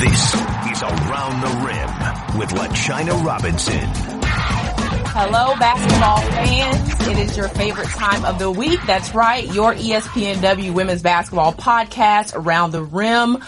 [0.00, 0.34] This
[0.72, 3.82] is Around the Rim with LaChina Robinson.
[5.12, 7.06] Hello, basketball fans.
[7.06, 8.80] It is your favorite time of the week.
[8.86, 9.44] That's right.
[9.52, 13.44] Your ESPNW women's basketball podcast, Around the Rim,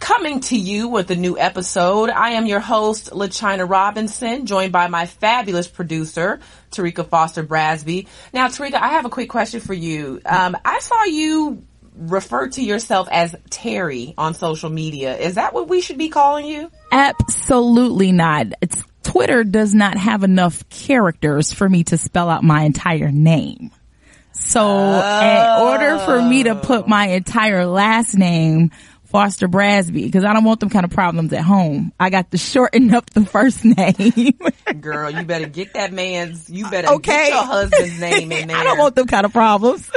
[0.00, 2.10] coming to you with a new episode.
[2.10, 6.40] I am your host, LaChina Robinson, joined by my fabulous producer,
[6.72, 8.08] Tarika Foster Brasby.
[8.32, 10.20] Now, Tarika, I have a quick question for you.
[10.26, 11.62] Um, I saw you
[11.96, 15.16] refer to yourself as Terry on social media.
[15.16, 16.70] Is that what we should be calling you?
[16.90, 18.46] Absolutely not.
[18.60, 23.70] It's, Twitter does not have enough characters for me to spell out my entire name.
[24.32, 26.86] So in order for me to put oh.
[26.86, 28.70] my entire last name,
[29.04, 31.92] Foster Brasby, because I don't want them kind of problems at home.
[32.00, 34.38] I got to shorten up the first name.
[34.80, 37.28] Girl, you better get that man's, you better Okay.
[37.28, 38.56] get your husband's name in there.
[38.58, 39.90] I don't want them kind of problems.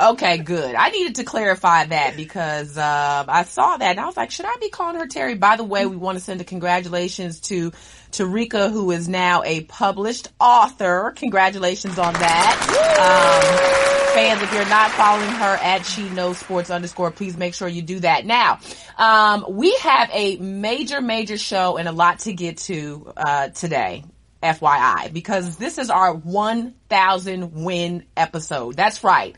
[0.00, 0.76] Okay, good.
[0.76, 4.46] I needed to clarify that because um, I saw that and I was like, should
[4.46, 5.34] I be calling her Terry?
[5.34, 7.72] By the way, we want to send a congratulations to
[8.12, 11.12] Tarika, who is now a published author.
[11.16, 12.58] Congratulations on that.
[13.00, 17.66] Um, fans, if you're not following her at She Knows Sports underscore, please make sure
[17.66, 18.24] you do that.
[18.24, 18.60] Now,
[18.98, 24.04] um, we have a major, major show and a lot to get to uh, today.
[24.42, 28.76] FYI, because this is our 1000 win episode.
[28.76, 29.34] That's right.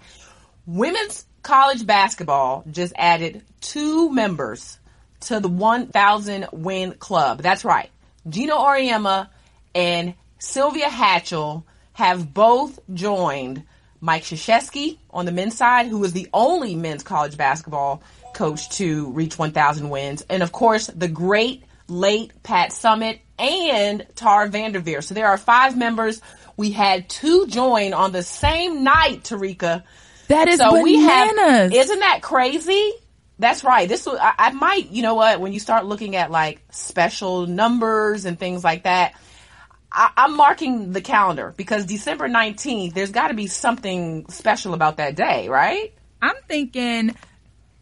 [0.72, 4.78] Women's college basketball just added two members
[5.22, 7.42] to the 1000 win club.
[7.42, 7.90] That's right.
[8.28, 9.28] Geno Auriemma
[9.74, 13.64] and Sylvia Hatchell have both joined
[14.00, 18.00] Mike Krzyzewski on the men's side, who is the only men's college basketball
[18.32, 20.22] coach to reach 1000 wins.
[20.30, 25.02] And of course, the great late Pat Summitt and Tara Vanderveer.
[25.02, 26.20] So there are five members.
[26.56, 29.82] We had two join on the same night, Tarika.
[30.30, 31.72] That is so we have, bananas.
[31.74, 32.92] isn't that crazy?
[33.40, 33.88] That's right.
[33.88, 38.26] This I, I might, you know what, when you start looking at like special numbers
[38.26, 39.14] and things like that,
[39.90, 44.98] I, I'm marking the calendar because December 19th, there's got to be something special about
[44.98, 45.92] that day, right?
[46.22, 47.16] I'm thinking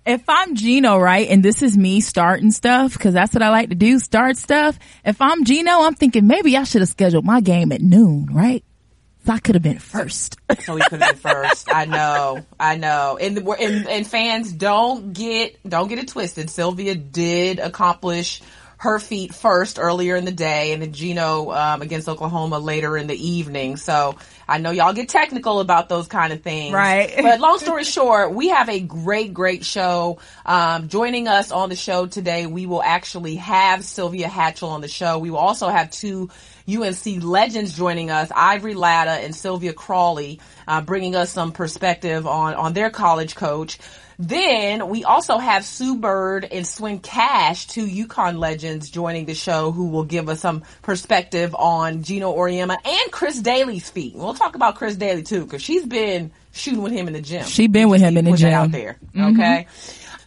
[0.06, 3.68] if I'm Geno, right, and this is me starting stuff, cause that's what I like
[3.68, 4.78] to do, start stuff.
[5.04, 8.64] If I'm Geno, I'm thinking maybe I should have scheduled my game at noon, right?
[9.28, 10.36] I could have been first.
[10.64, 11.72] So we could have been first.
[11.72, 13.18] I know, I know.
[13.20, 16.48] And, the- and and fans don't get don't get it twisted.
[16.50, 18.40] Sylvia did accomplish
[18.78, 23.08] her feat first earlier in the day, and then Geno um, against Oklahoma later in
[23.08, 23.76] the evening.
[23.76, 27.12] So I know y'all get technical about those kind of things, Right.
[27.20, 30.18] But long story short, we have a great, great show.
[30.46, 34.88] Um, joining us on the show today, we will actually have Sylvia Hatchell on the
[34.88, 35.18] show.
[35.18, 36.30] We will also have two
[36.68, 42.54] UNC legends joining us, Ivory Latta and Sylvia Crawley, uh, bringing us some perspective on,
[42.54, 43.78] on their college coach.
[44.20, 49.70] Then we also have Sue Bird and Swin Cash, two UConn legends joining the show
[49.70, 54.16] who will give us some perspective on Geno Auriemma and Chris Dailey's feat.
[54.16, 57.44] We'll talk about Chris Dailey too, cause she's been shooting with him in the gym.
[57.44, 58.52] She been with him in the gym.
[58.52, 58.96] out there.
[59.16, 59.68] Okay.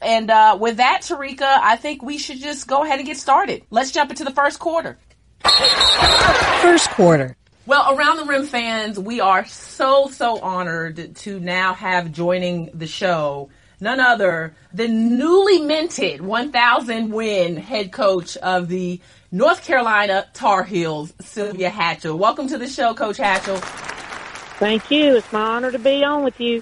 [0.02, 3.64] And, uh, with that, Tarika, I think we should just go ahead and get started.
[3.70, 4.98] Let's jump into the first quarter.
[5.44, 7.36] First quarter.
[7.66, 12.88] Well, around the rim fans, we are so, so honored to now have joining the
[12.88, 13.50] show
[13.82, 21.14] none other than newly minted 1000 win head coach of the North Carolina Tar Heels,
[21.20, 22.18] Sylvia Hatchell.
[22.18, 23.60] Welcome to the show, Coach Hatchell.
[24.60, 25.16] Thank you.
[25.16, 26.62] It's my honor to be on with you.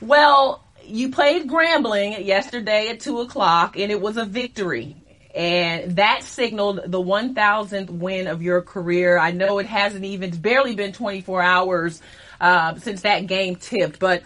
[0.00, 4.94] Well, you played Grambling yesterday at 2 o'clock, and it was a victory.
[5.36, 9.18] And that signaled the 1000th win of your career.
[9.18, 12.00] I know it hasn't even, it's barely been 24 hours
[12.40, 14.22] uh, since that game tipped, but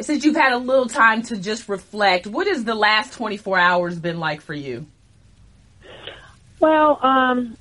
[0.00, 3.98] since you've had a little time to just reflect, what has the last 24 hours
[3.98, 4.86] been like for you?
[6.58, 7.56] Well, um,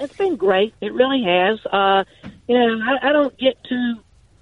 [0.00, 0.74] it's been great.
[0.80, 1.64] It really has.
[1.66, 2.04] Uh,
[2.48, 3.96] you know, I, I don't get too,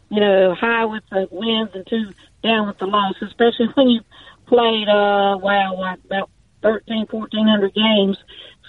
[0.08, 2.12] you know, high with the wins and too
[2.44, 4.00] down with the losses, especially when you
[4.46, 6.30] played, uh, wow, like about
[6.62, 8.18] 13, 1400 games.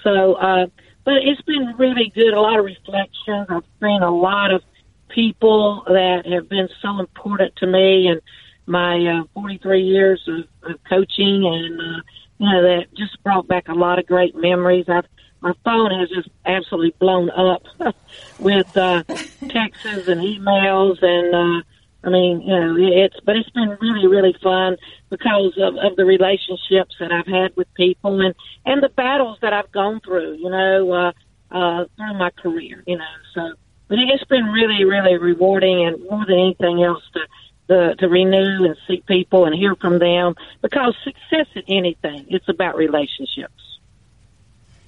[0.04, 0.68] So, uh,
[1.06, 2.34] but it's been really good.
[2.34, 3.48] A lot of reflections.
[3.50, 4.62] I've seen a lot of
[5.10, 8.22] people that have been so important to me and
[8.66, 12.02] my uh, 43 years of, of coaching and, uh,
[12.38, 14.86] you know, that just brought back a lot of great memories.
[14.88, 15.06] I've,
[15.42, 17.64] my phone has just absolutely blown up
[18.40, 21.64] with uh, texts and emails, and uh,
[22.04, 24.78] I mean, you know, it's but it's been really, really fun
[25.10, 28.36] because of, of the relationships that I've had with people and
[28.66, 31.12] and the battles that I've gone through, you know, uh,
[31.52, 33.06] uh, through my career, you know.
[33.34, 33.54] So,
[33.88, 37.22] but it's been really, really rewarding, and more than anything else, to
[37.68, 42.50] the, to renew and see people and hear from them because success in anything, it's
[42.50, 43.73] about relationships.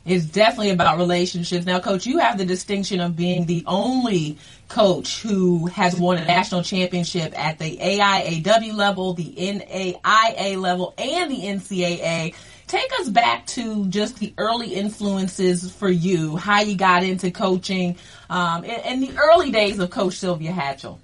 [0.06, 1.66] It's definitely about relationships.
[1.66, 4.38] Now, coach, you have the distinction of being the only
[4.70, 11.32] coach who has won a national championship at the AIAW level, the NAIA level, and
[11.32, 12.36] the NCAA.
[12.68, 17.96] Take us back to just the early influences for you, how you got into coaching,
[18.30, 21.00] um, in, the early days of Coach Sylvia Hatchell.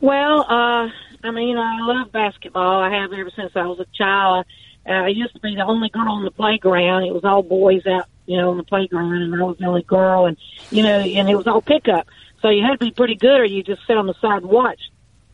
[0.00, 0.88] Well, uh,
[1.24, 2.80] I mean, I love basketball.
[2.80, 4.46] I have ever since I was a child.
[4.86, 7.04] Uh, I used to be the only girl on the playground.
[7.04, 9.82] It was all boys out, you know, on the playground, and I was the only
[9.82, 10.36] girl, and
[10.70, 12.08] you know, and it was all pickup.
[12.40, 14.50] So you had to be pretty good, or you just sit on the side and
[14.50, 14.80] watch.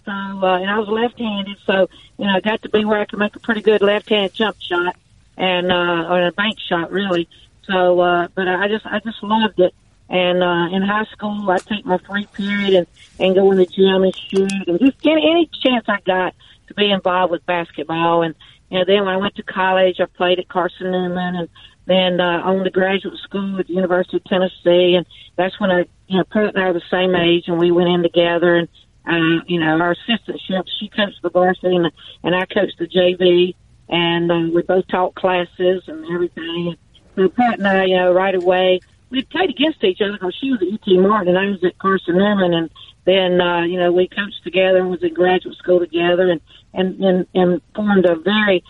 [0.04, 1.88] So, uh, and I was left-handed, so
[2.18, 4.56] you know, I got to be where I could make a pretty good left-handed jump
[4.60, 4.96] shot
[5.36, 7.28] and uh, or a bank shot, really.
[7.64, 9.74] So, uh, but I just, I just loved it.
[10.08, 12.86] And uh, in high school, I take my free period and
[13.18, 16.34] and go in the gym and shoot, and just get any chance I got
[16.68, 18.22] to be involved with basketball.
[18.22, 18.34] And
[18.78, 21.48] know, then when I went to college, I played at Carson Newman, and
[21.86, 25.06] then uh, went to graduate school at the University of Tennessee, and
[25.36, 27.88] that's when I, you know, Pat and I are the same age, and we went
[27.88, 28.68] in together, and
[29.06, 31.90] uh, you know, our assistantship, she coached the varsity, and,
[32.22, 33.54] and I coached the JV,
[33.88, 36.76] and uh, we both taught classes and everything.
[37.16, 38.80] So Pat and I, you know, right away
[39.14, 41.78] we played against each other because she was at UT Martin and I was at
[41.78, 42.70] Carson Newman, and
[43.04, 46.40] then uh, you know we coached together and was in graduate school together, and
[46.72, 48.64] and and, and formed a very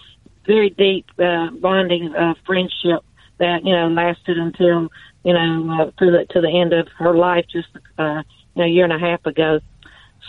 [0.46, 3.04] very deep uh, bonding uh, friendship
[3.38, 4.88] that you know lasted until
[5.24, 8.22] you know uh, to the to the end of her life just uh,
[8.54, 9.60] you know, a year and a half ago.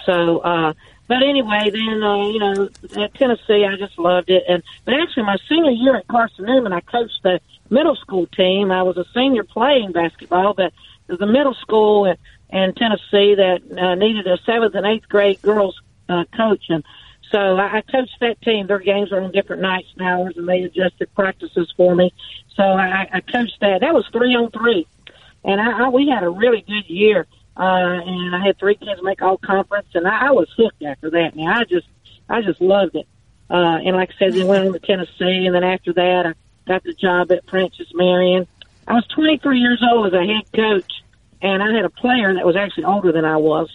[0.06, 0.74] So, uh,
[1.08, 4.44] but anyway, then uh, you know at Tennessee, I just loved it.
[4.48, 8.72] And but actually, my senior year at Carson Newman, I coached the middle school team.
[8.72, 10.74] I was a senior playing basketball, but
[11.08, 12.18] the middle school in,
[12.50, 16.83] in Tennessee that uh, needed a seventh and eighth grade girls uh, coach, and
[17.31, 18.68] so I, I coached that team.
[18.68, 22.13] Their games are on different nights and hours, and they adjusted practices for me.
[22.56, 23.81] So I, I coached that.
[23.81, 24.88] That was three on three,
[25.44, 27.27] and I, I we had a really good year.
[27.57, 31.09] Uh, and I had three kids make all conference, and I, I was hooked after
[31.12, 31.36] that.
[31.36, 31.88] Now I just,
[32.27, 33.07] I just loved it.
[33.50, 36.33] Uh, and like I said, then went on to Tennessee, and then after that, I
[36.68, 38.48] got the job at Francis Marion.
[38.88, 40.91] I was 23 years old as a head coach,
[41.45, 43.69] and I had a player that was actually older than I was.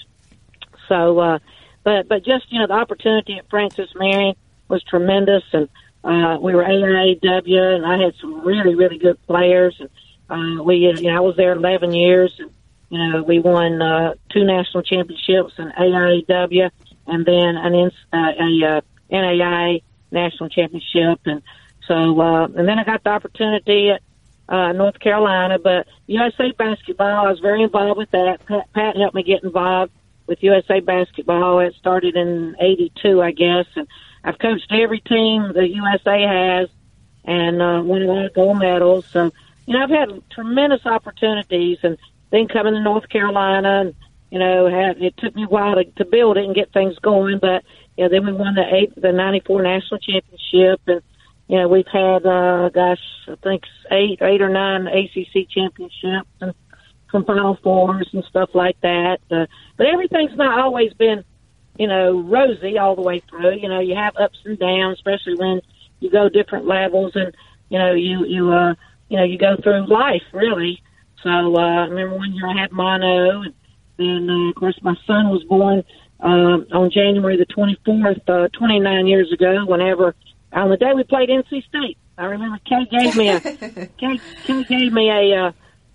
[0.89, 1.39] So, uh,
[1.85, 4.35] but but just you know the opportunity at Francis Marion
[4.69, 5.69] was tremendous, and
[6.03, 9.89] uh, we were AIAW, and I had some really really good players, and
[10.29, 12.51] uh, we you know I was there 11 years, and
[12.91, 16.71] you know we won uh, two national championships in AIAW,
[17.07, 18.81] and then an uh, a uh,
[19.13, 21.43] NAIA national championship, and
[21.87, 24.03] so, uh, and then I got the opportunity at
[24.51, 28.45] uh, North Carolina, but USA Basketball, I was very involved with that.
[28.47, 29.93] Pat, Pat helped me get involved
[30.27, 31.61] with USA Basketball.
[31.61, 33.87] It started in 82, I guess, and
[34.25, 36.69] I've coached every team the USA has
[37.25, 39.07] and uh, won a lot of gold medals.
[39.13, 39.31] So,
[39.67, 41.97] you know, I've had tremendous opportunities and
[42.31, 43.95] then coming to North Carolina and,
[44.31, 47.39] you know, it took me a while to, to build it and get things going,
[47.39, 47.63] but,
[47.97, 51.03] you know, then we won the eight, the 94 national championship and,
[51.51, 56.55] you know, we've had, uh, gosh, I think eight, eight or nine ACC championships and
[57.11, 59.19] some Final Fours and stuff like that.
[59.33, 61.25] Uh, but everything's not always been,
[61.77, 63.57] you know, rosy all the way through.
[63.57, 65.61] You know, you have ups and downs, especially when
[65.99, 67.35] you go different levels and,
[67.69, 68.75] you know, you, you, uh,
[69.09, 70.81] you know, you go through life really.
[71.25, 73.55] So, uh, I remember one year I had mono and
[73.97, 75.83] then, uh, of course, my son was born,
[76.21, 80.15] um, on January the 24th, uh, 29 years ago, whenever
[80.53, 81.99] on the day we played NC State.
[82.19, 83.41] I remember Kay gave me a
[83.99, 85.53] Kay, Kay gave me a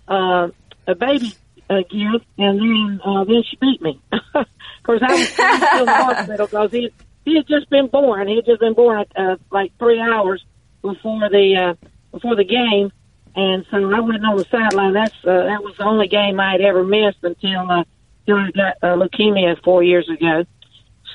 [0.08, 0.48] uh, uh,
[0.86, 1.34] a baby
[1.68, 4.00] uh, gift, and then uh, then she beat me.
[4.12, 4.46] of
[4.82, 6.92] course, I was still in the hospital because he
[7.24, 8.28] he had just been born.
[8.28, 10.44] He had just been born uh, like three hours
[10.82, 12.92] before the uh, before the game,
[13.34, 14.94] and so I went on the sideline.
[14.94, 17.84] That's uh, that was the only game I had ever missed until uh,
[18.26, 20.44] until I got uh, leukemia four years ago.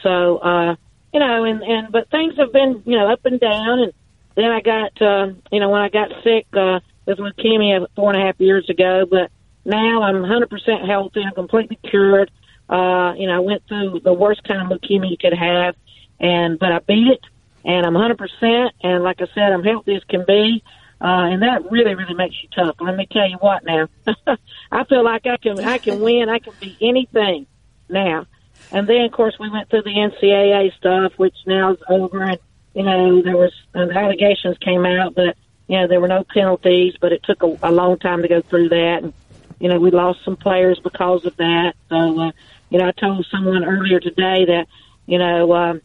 [0.04, 0.38] So.
[0.38, 0.76] uh
[1.14, 3.94] you know, and and but things have been you know up and down, and
[4.36, 8.22] then I got uh, you know when I got sick uh, with leukemia four and
[8.22, 9.32] a half years ago, but
[9.64, 11.22] now I'm 100% healthy.
[11.26, 12.32] I'm completely cured.
[12.68, 15.76] Uh, you know, I went through the worst kind of leukemia you could have,
[16.20, 17.22] and but I beat it,
[17.66, 18.70] and I'm 100%.
[18.82, 20.64] And like I said, I'm healthy as can be.
[21.02, 22.76] Uh, and that really, really makes you tough.
[22.80, 23.88] Let me tell you what now.
[24.72, 26.30] I feel like I can, I can win.
[26.30, 27.48] I can be anything
[27.90, 28.28] now.
[28.72, 32.24] And then, of course, we went through the NCAA stuff, which now is over.
[32.24, 32.40] And,
[32.74, 35.36] you know, there was, and the allegations came out, but,
[35.68, 38.42] you know, there were no penalties, but it took a, a long time to go
[38.42, 39.00] through that.
[39.04, 39.14] And,
[39.60, 41.74] you know, we lost some players because of that.
[41.90, 42.32] So, uh,
[42.70, 44.68] you know, I told someone earlier today that,
[45.06, 45.82] you know, um,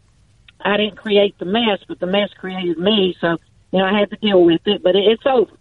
[0.60, 3.16] I didn't create the mess, but the mess created me.
[3.20, 3.38] So,
[3.72, 5.52] you know, I had to deal with it, but it, it's over.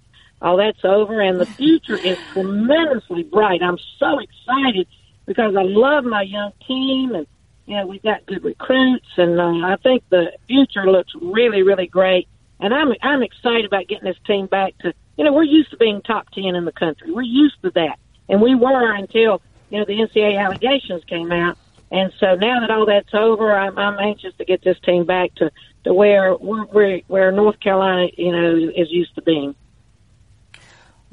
[0.42, 3.64] All that's over, and the future is tremendously bright.
[3.64, 4.88] I'm so excited
[5.26, 7.28] because I love my young team, and
[7.66, 11.88] you know we've got good recruits, and uh, I think the future looks really, really
[11.88, 12.28] great.
[12.60, 15.78] And I'm I'm excited about getting this team back to you know we're used to
[15.78, 17.12] being top ten in the country.
[17.12, 21.58] We're used to that, and we were until you know the NCAA allegations came out.
[21.92, 25.36] And so now that all that's over, I'm, I'm anxious to get this team back
[25.36, 25.52] to,
[25.84, 29.56] to where where where North Carolina, you know, is used to being.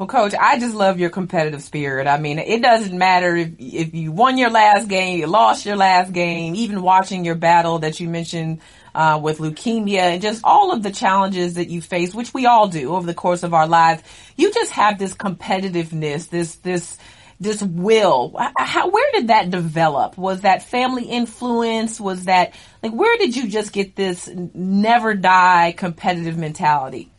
[0.02, 2.08] Well, coach, I just love your competitive spirit.
[2.08, 5.76] I mean, it doesn't matter if, if you won your last game, you lost your
[5.76, 8.62] last game, even watching your battle that you mentioned,
[8.96, 12.66] uh, with leukemia and just all of the challenges that you face, which we all
[12.66, 14.02] do over the course of our lives.
[14.34, 16.98] You just have this competitiveness, this, this,
[17.38, 18.34] this will.
[18.58, 20.18] How, where did that develop?
[20.18, 22.00] Was that family influence?
[22.00, 27.11] Was that, like, where did you just get this never die competitive mentality?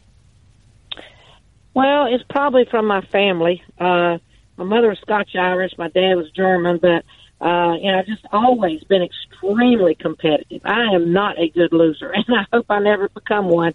[1.73, 3.63] Well, it's probably from my family.
[3.79, 4.19] Uh,
[4.57, 7.03] my mother was Scotch Irish, my dad was German, but
[7.43, 10.61] uh, you know, I've just always been extremely competitive.
[10.63, 13.73] I am not a good loser, and I hope I never become one.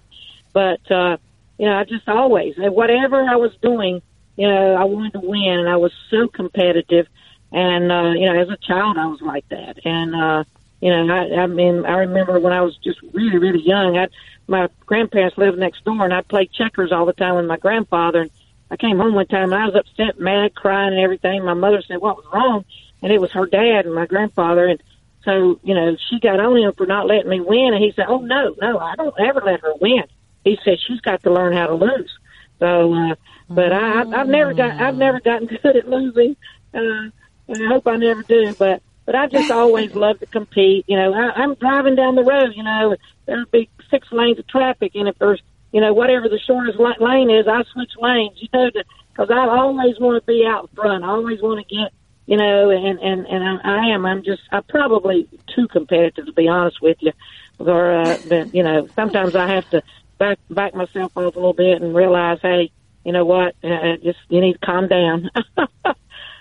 [0.53, 1.19] But uh,
[1.59, 4.01] you know, I just always, whatever I was doing,
[4.37, 7.09] you know, I wanted to win, and I was so competitive.
[7.51, 9.85] And uh, you know, as a child, I was like that.
[9.85, 10.45] And uh,
[10.81, 13.99] you know, I, I mean, I remember when I was just really, really young.
[13.99, 14.09] I
[14.49, 18.23] my grandparents lived next door, and I played checkers all the time with my grandfather.
[18.23, 18.31] And
[18.71, 21.45] I came home one time, and I was upset, mad, crying, and everything.
[21.45, 22.65] My mother said, "What was wrong?"
[23.03, 24.83] And it was her dad and my grandfather, and
[25.25, 27.75] so you know, she got on him for not letting me win.
[27.75, 30.05] And he said, "Oh no, no, I don't ever let her win."
[30.45, 32.11] He said she's got to learn how to lose.
[32.59, 33.15] So, uh,
[33.49, 36.37] but I, I've never got, I've never gotten good at losing.
[36.75, 37.11] Uh,
[37.49, 38.55] and I hope I never do.
[38.59, 40.85] But but I just always love to compete.
[40.89, 42.53] You know, I, I'm driving down the road.
[42.55, 42.97] You know,
[43.29, 47.31] there'll be six lanes of traffic, and if there's you know whatever the shortest lane
[47.31, 48.39] is, I switch lanes.
[48.41, 48.71] You know,
[49.13, 51.05] because I always want to be out front.
[51.05, 51.93] I always want to get
[52.27, 54.05] you know, and and and I, I am.
[54.05, 54.43] I'm just.
[54.51, 57.13] I'm probably too competitive to be honest with you.
[57.59, 59.83] Or, uh, but you know, sometimes I have to
[60.19, 62.71] back back myself off a little bit and realize, hey,
[63.05, 63.55] you know what?
[63.63, 65.31] Uh, just you need to calm down.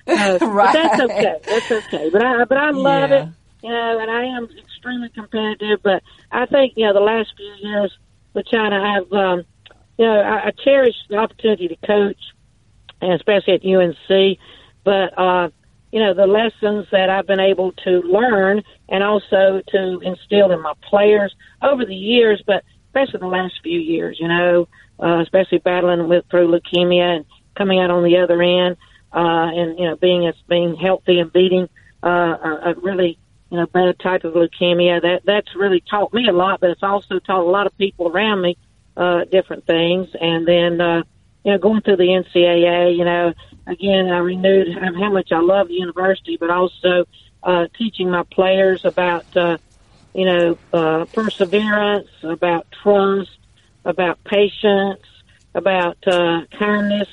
[0.10, 0.74] Uh, right.
[0.74, 1.36] But that's okay.
[1.46, 2.10] That's okay.
[2.10, 3.24] But I but I love yeah.
[3.24, 3.30] it.
[3.62, 4.48] You know, and I am
[4.88, 5.80] extremely competitive.
[5.84, 7.96] But I think you know the last few years
[8.34, 9.44] with China, I've um,
[9.98, 12.20] you know I, I cherish the opportunity to coach,
[13.02, 14.38] and especially at UNC.
[14.84, 15.50] But uh,
[15.92, 20.62] you know the lessons that I've been able to learn, and also to instill in
[20.62, 24.18] my players over the years, but especially the last few years.
[24.20, 24.68] You know,
[25.02, 27.26] uh, especially battling with through leukemia and
[27.56, 28.78] coming out on the other end
[29.12, 31.68] uh, and you know being as being healthy and beating
[32.04, 33.18] uh, a, a really
[33.50, 35.02] you know bad type of leukemia.
[35.02, 38.08] That that's really taught me a lot, but it's also taught a lot of people
[38.08, 38.58] around me
[38.96, 40.10] uh, different things.
[40.20, 41.04] And then uh,
[41.44, 43.34] you know going through the NCAA, you know
[43.66, 47.06] again I renewed how much I love university, but also
[47.44, 49.58] uh, teaching my players about uh,
[50.14, 53.38] you know uh, perseverance, about trust,
[53.86, 55.02] about patience,
[55.54, 57.10] about uh, kindness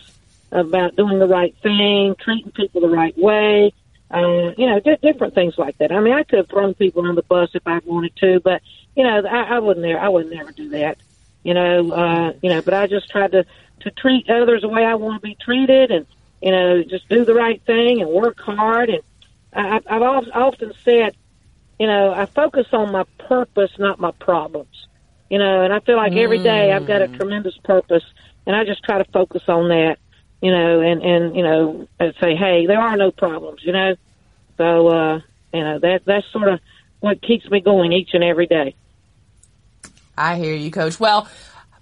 [0.55, 3.73] about doing the right thing, treating people the right way,
[4.15, 5.91] uh, you know, di- different things like that.
[5.91, 8.63] I mean, I could have thrown people on the bus if I wanted to, but
[8.95, 9.83] you know, I, I wouldn't.
[9.83, 9.99] there.
[9.99, 10.99] I would never do that.
[11.43, 13.45] You know, uh, you know, but I just tried to
[13.81, 16.07] to treat others the way I want to be treated, and
[16.41, 18.89] you know, just do the right thing and work hard.
[18.91, 19.03] And
[19.53, 21.17] I, I've often said,
[21.81, 24.87] you know, I focus on my purpose, not my problems.
[25.29, 27.17] You know, and I feel like every day I've got a mm.
[27.17, 28.05] tremendous purpose,
[28.47, 29.99] and I just try to focus on that
[30.45, 31.89] you know, and and you know,
[32.21, 33.97] say, hey, there are no problems, you know.
[34.59, 35.21] So uh,
[35.55, 36.61] you know that that's sort of
[37.01, 38.75] what keeps me going each and every day.
[40.19, 41.01] I hear you, Coach.
[41.01, 41.27] Well,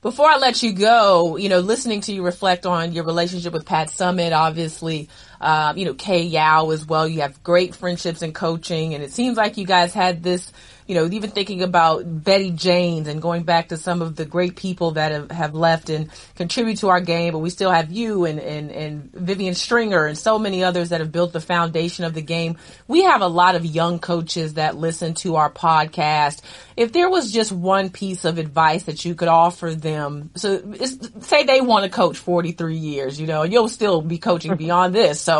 [0.01, 3.67] before I let you go, you know, listening to you reflect on your relationship with
[3.67, 5.09] Pat Summitt, obviously,
[5.43, 7.07] uh, you know, Kay Yow as well.
[7.07, 10.53] You have great friendships and coaching, and it seems like you guys had this
[10.87, 14.57] you know, even thinking about Betty Jaynes and going back to some of the great
[14.57, 18.25] people that have, have left and contribute to our game, but we still have you
[18.25, 22.15] and, and, and Vivian Stringer and so many others that have built the foundation of
[22.15, 22.59] the game.
[22.89, 26.43] We have a lot of young coaches that listen to our podcast.
[26.77, 30.75] If there was just one piece of advice that you could offer them, so
[31.21, 35.21] say they want to coach 43 years, you know, you'll still be coaching beyond this.
[35.21, 35.32] So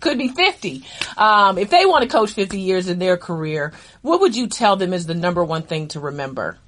[0.00, 0.84] could be 50.
[1.16, 4.76] Um, if they want to coach 50 years in their career, what would you tell
[4.76, 6.58] them is the number one thing to remember?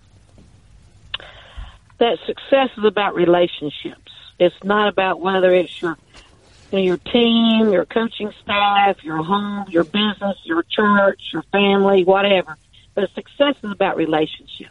[1.98, 4.10] That success is about relationships.
[4.38, 5.96] It's not about whether it's your
[6.72, 12.02] you know, your team, your coaching staff, your home, your business, your church, your family,
[12.04, 12.56] whatever.
[12.94, 14.70] But success is about relationships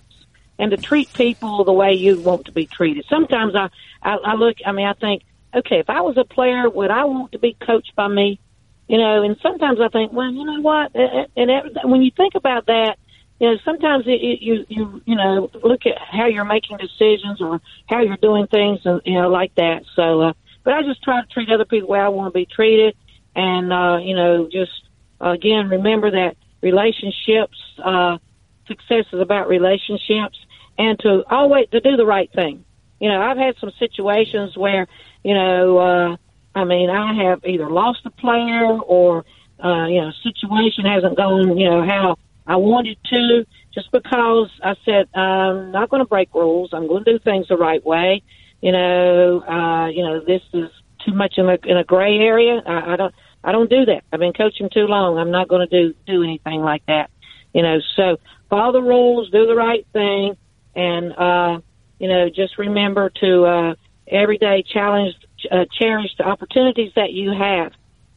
[0.61, 3.05] and to treat people the way you want to be treated.
[3.09, 3.69] Sometimes I,
[4.01, 5.23] I, I look, I mean, I think,
[5.53, 8.39] okay, if I was a player, would I want to be coached by me?
[8.87, 10.91] You know, and sometimes I think, well, you know what?
[10.95, 12.97] And when you think about that,
[13.39, 17.41] you know, sometimes it, it, you you you know look at how you're making decisions
[17.41, 19.83] or how you're doing things, and you know, like that.
[19.95, 22.37] So, uh, but I just try to treat other people the way I want to
[22.37, 22.95] be treated,
[23.35, 24.71] and uh, you know, just
[25.19, 28.19] again remember that relationships, uh,
[28.67, 30.37] success is about relationships,
[30.77, 32.63] and to always to do the right thing.
[32.99, 34.87] You know, I've had some situations where,
[35.23, 36.17] you know, uh,
[36.55, 39.25] I mean, I have either lost a player or,
[39.63, 44.75] uh, you know, situation hasn't gone, you know, how I wanted to just because I
[44.85, 46.71] said I'm not going to break rules.
[46.73, 48.21] I'm going to do things the right way.
[48.61, 50.69] You know, uh, you know, this is
[51.05, 52.61] too much in a in a gray area.
[52.65, 53.13] I, I don't
[53.43, 54.03] I don't do that.
[54.11, 55.17] I've been coaching too long.
[55.17, 57.09] I'm not going to do do anything like that.
[57.53, 58.17] You know, so
[58.49, 60.37] follow the rules, do the right thing,
[60.75, 61.61] and uh,
[61.99, 63.75] you know, just remember to uh,
[64.11, 65.15] every day challenge
[65.51, 67.71] uh, cherish the opportunities that you have.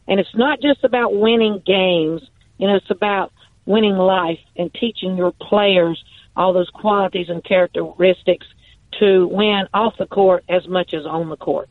[0.06, 2.22] And it's not just about winning games.
[2.58, 3.32] You know, it's about
[3.64, 6.02] winning life and teaching your players
[6.36, 8.46] all those qualities and characteristics
[9.00, 11.68] to win off the court as much as on the court.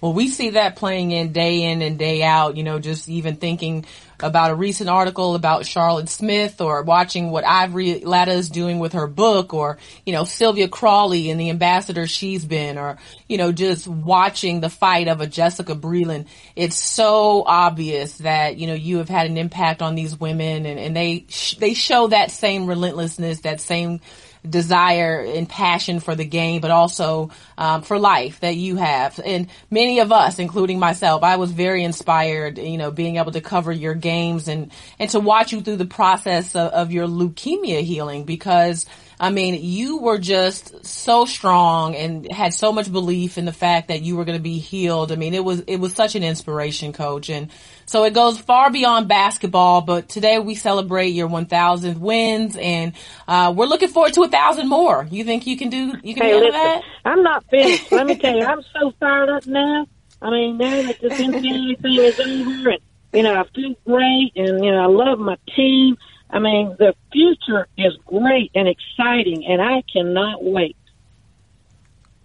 [0.00, 3.36] Well, we see that playing in day in and day out, you know, just even
[3.36, 3.84] thinking
[4.18, 8.94] about a recent article about Charlotte Smith or watching what Ivory Latta is doing with
[8.94, 13.52] her book or, you know, Sylvia Crawley and the ambassador she's been or, you know,
[13.52, 16.26] just watching the fight of a Jessica Breland.
[16.56, 20.78] It's so obvious that, you know, you have had an impact on these women and,
[20.78, 24.00] and they, sh- they show that same relentlessness, that same,
[24.48, 29.20] desire and passion for the game, but also um, for life that you have.
[29.24, 33.40] And many of us, including myself, I was very inspired, you know, being able to
[33.40, 37.82] cover your games and and to watch you through the process of, of your leukemia
[37.82, 38.86] healing because.
[39.20, 43.88] I mean, you were just so strong and had so much belief in the fact
[43.88, 45.12] that you were going to be healed.
[45.12, 47.28] I mean, it was, it was such an inspiration, coach.
[47.28, 47.50] And
[47.84, 52.94] so it goes far beyond basketball, but today we celebrate your 1000th wins and,
[53.28, 55.06] uh, we're looking forward to a thousand more.
[55.10, 56.82] You think you can do, you can hey, handle that?
[57.04, 57.92] I'm not finished.
[57.92, 59.86] Let me tell you, I'm so fired up now.
[60.22, 62.80] I mean, now that this NCAA thing is over and,
[63.12, 65.98] you know, I feel great and, you know, I love my team.
[66.32, 70.76] I mean, the future is great and exciting and I cannot wait.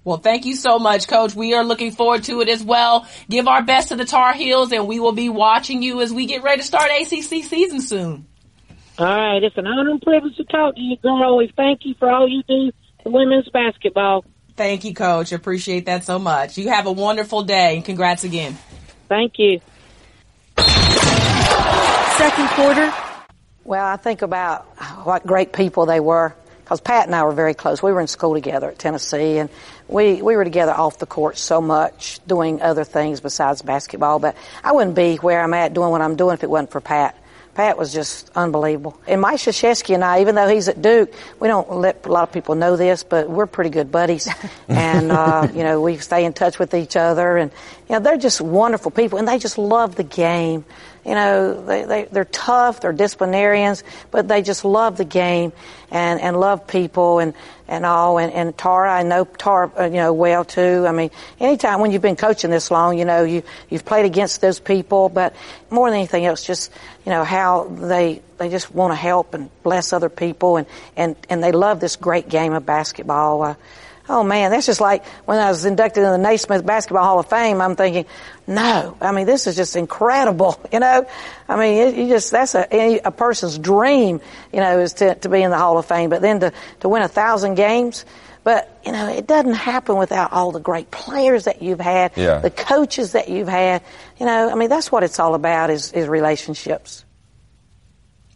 [0.04, 1.34] Well, thank you so much, Coach.
[1.34, 3.08] We are looking forward to it as well.
[3.28, 6.28] Give our best to the Tar Heels, and we will be watching you as we
[6.28, 8.28] get ready to start ACC season soon.
[9.00, 9.44] All right.
[9.44, 11.38] It's an honor and privilege to talk to you, girl.
[11.38, 14.24] We thank you for all you do for women's basketball.
[14.56, 15.32] Thank you, Coach.
[15.32, 16.56] Appreciate that so much.
[16.58, 18.58] You have a wonderful day, and congrats again.
[19.10, 19.60] Thank you.
[22.18, 22.94] Second quarter.
[23.65, 24.65] Well, I think about
[25.06, 27.82] what great people they were because Pat and I were very close.
[27.82, 29.49] We were in school together at Tennessee, and
[29.88, 34.19] we we were together off the court so much, doing other things besides basketball.
[34.19, 36.80] But I wouldn't be where I'm at doing what I'm doing if it wasn't for
[36.80, 37.17] Pat.
[37.56, 38.99] Pat was just unbelievable.
[39.08, 42.23] And Mike Krzyzewski and I, even though he's at Duke, we don't let a lot
[42.23, 44.28] of people know this, but we're pretty good buddies.
[44.67, 47.38] and, uh, you know, we stay in touch with each other.
[47.38, 47.51] And,
[47.88, 50.65] you know, they're just wonderful people, and they just love the game
[51.06, 55.54] you know, they, they, they're tough, they're disciplinarians, but they just love the game
[55.91, 57.36] and, and love people and,
[57.68, 58.18] and all.
[58.18, 60.86] And, and Tara, I know Tara, uh, you know, well too.
[60.88, 64.41] I mean, anytime when you've been coaching this long, you know, you, you've played against
[64.41, 65.36] those people, but
[65.70, 66.72] more than anything else, just,
[67.06, 70.65] you know, how they, they just want to help and bless other people and,
[70.98, 73.44] and, and they love this great game of basketball.
[73.44, 73.56] Uh,
[74.08, 77.28] Oh man, that's just like when I was inducted in the Naismith Basketball Hall of
[77.28, 77.60] Fame.
[77.60, 78.06] I'm thinking,
[78.46, 80.60] no, I mean this is just incredible.
[80.76, 81.08] You know,
[81.48, 84.20] I mean it, you just that's a a person's dream.
[84.52, 86.89] You know, is to to be in the Hall of Fame, but then to to
[86.89, 88.04] win a thousand games.
[88.44, 92.39] But you know, it doesn't happen without all the great players that you've had, yeah.
[92.39, 93.82] the coaches that you've had.
[94.20, 97.06] You know, I mean that's what it's all about is is relationships.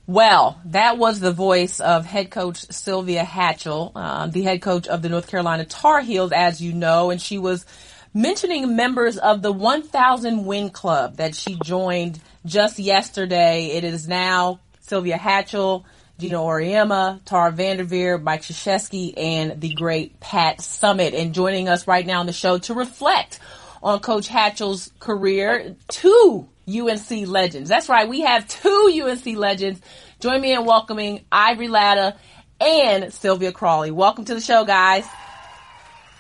[0.10, 5.04] Well, that was the voice of head coach Sylvia Hatchell, uh, the head coach of
[5.04, 7.64] the North Carolina Tar Heels, as you know, and she was
[8.12, 13.68] mentioning members of the 1000 Win Club that she joined just yesterday.
[13.68, 15.84] It is now Sylvia Hatchell,
[16.18, 21.14] Geno Auriemma, Tara Vanderveer, Mike Krzyzewski, and the great Pat Summitt.
[21.14, 23.38] And joining us right now on the show to reflect
[23.84, 27.70] on Coach Hatchell's career, two UNC legends.
[27.70, 28.08] That's right.
[28.08, 29.82] We have two UNC legends.
[30.20, 32.16] Join me in welcoming Ivory Latta
[32.60, 33.92] and Sylvia Crawley.
[33.92, 35.06] Welcome to the show, guys.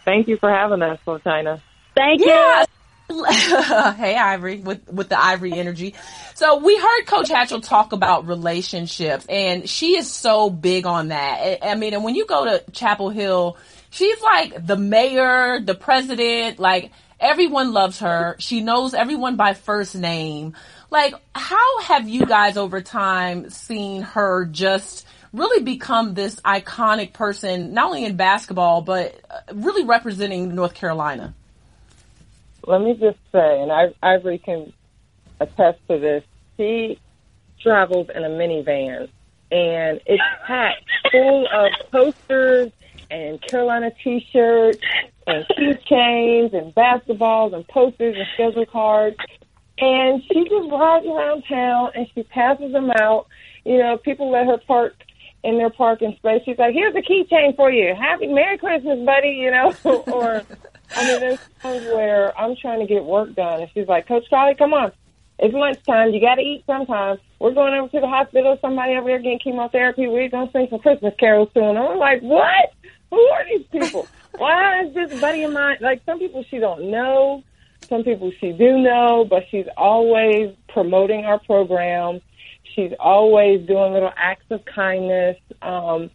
[0.05, 1.61] Thank you for having us, China.
[1.95, 2.61] Thank yeah.
[2.61, 2.65] you.
[3.29, 5.95] hey Ivory with with the Ivory energy.
[6.35, 11.59] So we heard Coach Hatchell talk about relationships, and she is so big on that.
[11.63, 13.57] I mean, and when you go to Chapel Hill,
[13.89, 18.35] she's like the mayor, the president, like everyone loves her.
[18.39, 20.55] She knows everyone by first name.
[20.89, 27.73] Like, how have you guys over time seen her just really become this iconic person,
[27.73, 31.33] not only in basketball, but uh, really representing North Carolina?
[32.69, 34.71] let me just say, and I, Ivory can
[35.39, 36.23] attest to this,
[36.55, 36.99] she
[37.61, 39.09] travels in a minivan
[39.51, 42.71] and it's packed full of posters
[43.09, 44.79] and Carolina t-shirts
[45.27, 49.17] and keychains and basketballs and posters and schedule cards.
[49.77, 53.27] And she just rides around town and she passes them out.
[53.65, 54.93] You know, people let her park
[55.43, 56.41] in their parking space.
[56.45, 57.95] She's like, here's a keychain for you.
[57.95, 59.73] Happy Merry Christmas, buddy, you know,
[60.07, 60.43] or
[60.95, 64.25] I mean, there's times where I'm trying to get work done, and she's like, Coach
[64.29, 64.91] Charlie, come on.
[65.37, 66.11] It's lunchtime.
[66.13, 67.17] You got to eat sometime.
[67.39, 68.57] We're going over to the hospital.
[68.59, 70.07] Somebody over there getting chemotherapy.
[70.07, 71.77] We're going to sing some Christmas carols soon.
[71.77, 72.73] I'm like, what?
[73.11, 74.07] Who are these people?
[74.37, 75.77] Why is this buddy of mine?
[75.81, 77.43] Like, some people she don't know.
[77.87, 82.21] Some people she do know, but she's always promoting our program.
[82.75, 85.37] She's always doing little acts of kindness.
[85.61, 86.11] Um,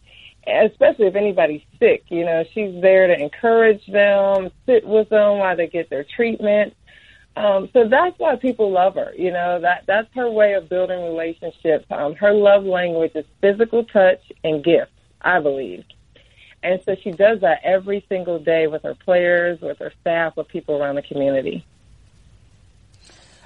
[0.47, 2.03] especially if anybody's sick.
[2.09, 6.75] You know, she's there to encourage them, sit with them while they get their treatment.
[7.35, 9.13] Um, so that's why people love her.
[9.17, 11.85] You know, that that's her way of building relationships.
[11.89, 15.83] Um, her love language is physical touch and gifts, I believe.
[16.65, 20.47] And so she does that every single day with her players, with her staff, with
[20.47, 21.63] people around the community.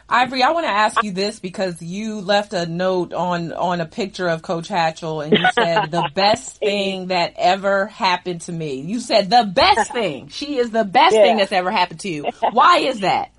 [0.08, 3.86] Ivory, I want to ask you this because you left a note on on a
[3.86, 8.80] picture of Coach Hatchell, and you said the best thing that ever happened to me.
[8.82, 10.30] You said the best thing.
[10.30, 11.24] She is the best yeah.
[11.24, 12.26] thing that's ever happened to you.
[12.54, 13.32] Why is that?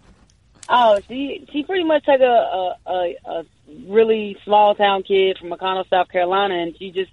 [0.69, 3.45] Oh, she she pretty much like a a, a
[3.89, 7.11] really small town kid from McConnell, South Carolina, and she just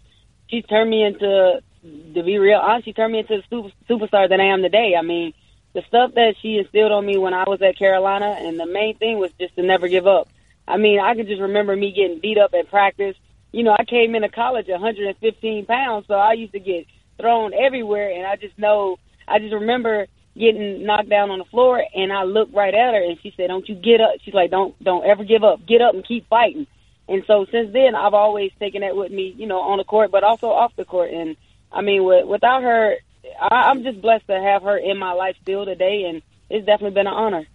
[0.50, 1.62] she turned me into
[2.14, 4.96] to be real honest, she turned me into the super, superstar that I am today.
[4.98, 5.34] I mean
[5.78, 8.98] the stuff that she instilled on me when I was at Carolina, and the main
[8.98, 10.28] thing was just to never give up.
[10.68, 13.16] I mean, I could just remember me getting beat up at practice.
[13.52, 16.88] You know, I came into college 115 pounds, so I used to get
[17.20, 18.98] thrown everywhere, and I just know,
[19.28, 23.04] I just remember getting knocked down on the floor, and I looked right at her,
[23.04, 25.64] and she said, "Don't you get up?" She's like, "Don't, don't ever give up.
[25.68, 26.66] Get up and keep fighting."
[27.08, 30.10] And so since then, I've always taken that with me, you know, on the court,
[30.10, 31.12] but also off the court.
[31.12, 31.38] And
[31.72, 32.96] I mean, with, without her,
[33.40, 36.96] I, I'm just blessed to have her in my life still today, and it's definitely
[36.96, 37.48] been an honor.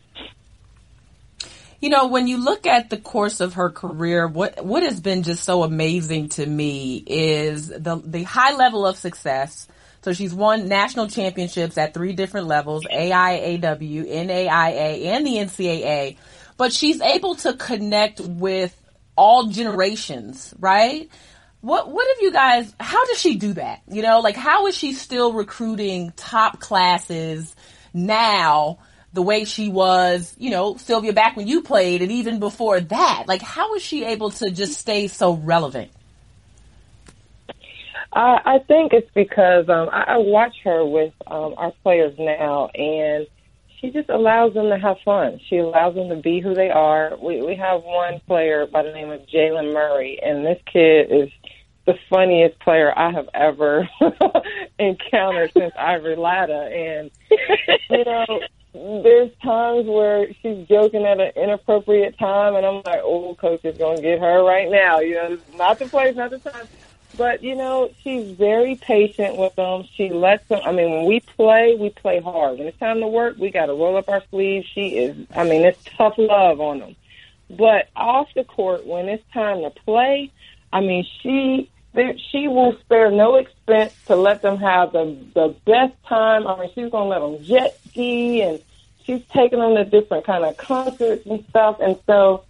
[1.80, 5.24] You know, when you look at the course of her career, what what has been
[5.24, 9.66] just so amazing to me is the the high level of success.
[10.02, 16.16] So she's won national championships at three different levels, AIAW, NAIA, and the NCAA.
[16.56, 18.76] But she's able to connect with
[19.16, 21.08] all generations, right?
[21.62, 23.80] What what have you guys how does she do that?
[23.88, 27.56] You know like how is she still recruiting top classes
[27.94, 28.78] now
[29.14, 33.24] the way she was you know sylvia back when you played and even before that?
[33.26, 35.90] Like how is she able to just stay so relevant?
[38.12, 42.68] Uh, I think it's because um, I, I watch her with um, our players now,
[42.74, 43.26] and
[43.82, 45.40] she just allows them to have fun.
[45.48, 47.16] She allows them to be who they are.
[47.20, 51.28] We we have one player by the name of Jalen Murray, and this kid is
[51.84, 53.88] the funniest player I have ever
[54.78, 56.52] encountered since Ivory Latta.
[56.52, 57.10] And,
[57.90, 58.40] you know,
[58.72, 63.76] there's times where she's joking at an inappropriate time, and I'm like, oh, coach is
[63.78, 65.00] going to get her right now.
[65.00, 66.68] You know, not the place, not the time.
[67.16, 69.84] But, you know, she's very patient with them.
[69.96, 72.58] She lets them, I mean, when we play, we play hard.
[72.58, 74.66] When it's time to work, we got to roll up our sleeves.
[74.74, 76.96] She is, I mean, it's tough love on them.
[77.50, 80.30] But off the court, when it's time to play,
[80.72, 81.68] I mean, she
[82.30, 86.46] she will spare no expense to let them have the the best time.
[86.46, 88.60] I mean, she's gonna let them jet ski, and
[89.04, 91.78] she's taking them to different kind of concerts and stuff.
[91.80, 92.44] And so,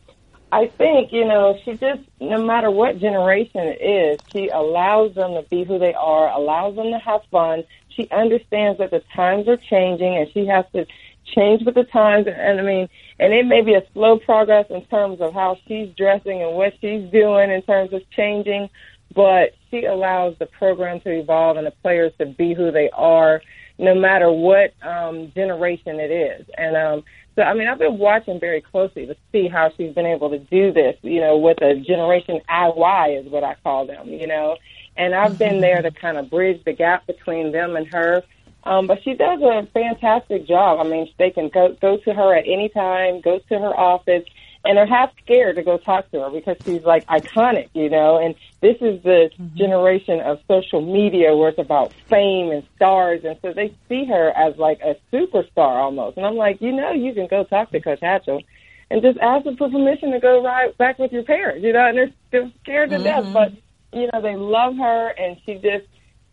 [0.52, 5.32] I think you know, she just no matter what generation it is, she allows them
[5.34, 7.64] to be who they are, allows them to have fun.
[7.96, 10.86] She understands that the times are changing, and she has to
[11.34, 12.26] change with the times.
[12.26, 12.88] And, and I mean,
[13.18, 16.74] and it may be a slow progress in terms of how she's dressing and what
[16.80, 18.68] she's doing in terms of changing
[19.14, 23.42] but she allows the program to evolve and the players to be who they are,
[23.78, 26.46] no matter what um, generation it is.
[26.56, 30.06] And um, so, I mean, I've been watching very closely to see how she's been
[30.06, 34.08] able to do this, you know, with a generation IY is what I call them,
[34.08, 34.58] you know.
[34.96, 38.22] And I've been there to kind of bridge the gap between them and her.
[38.64, 40.78] Um, but she does a fantastic job.
[40.78, 44.24] I mean, they can go go to her at any time, go to her office,
[44.64, 48.18] and they're half scared to go talk to her because she's like iconic, you know.
[48.18, 49.56] And this is the mm-hmm.
[49.56, 54.30] generation of social media where it's about fame and stars, and so they see her
[54.30, 56.16] as like a superstar almost.
[56.16, 58.44] And I'm like, you know, you can go talk to Coach Hatchell
[58.90, 61.86] and just ask them for permission to go right back with your parents, you know.
[61.86, 63.04] And they're scared to mm-hmm.
[63.04, 63.52] death, but
[63.92, 65.86] you know, they love her, and she just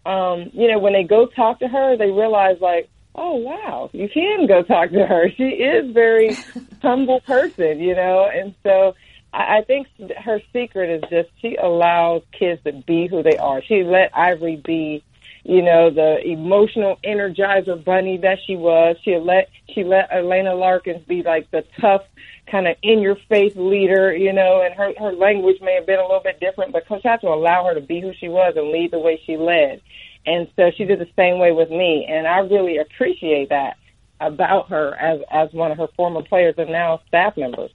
[0.05, 4.09] um, you know, when they go talk to her, they realize like, oh wow, you
[4.09, 5.29] can go talk to her.
[5.35, 6.37] She is very
[6.81, 8.95] humble person, you know, and so
[9.33, 13.61] I, I think her secret is just she allows kids to be who they are.
[13.61, 15.03] She let Ivory be,
[15.43, 18.97] you know, the emotional energizer bunny that she was.
[19.03, 22.03] She let she let Erlana Larkins be like the tough
[22.49, 25.99] kind of in your face leader, you know, and her her language may have been
[25.99, 28.53] a little bit different, but Coach had to allow her to be who she was
[28.55, 29.81] and lead the way she led.
[30.25, 33.77] And so she did the same way with me, and I really appreciate that
[34.19, 37.71] about her as as one of her former players and now staff members.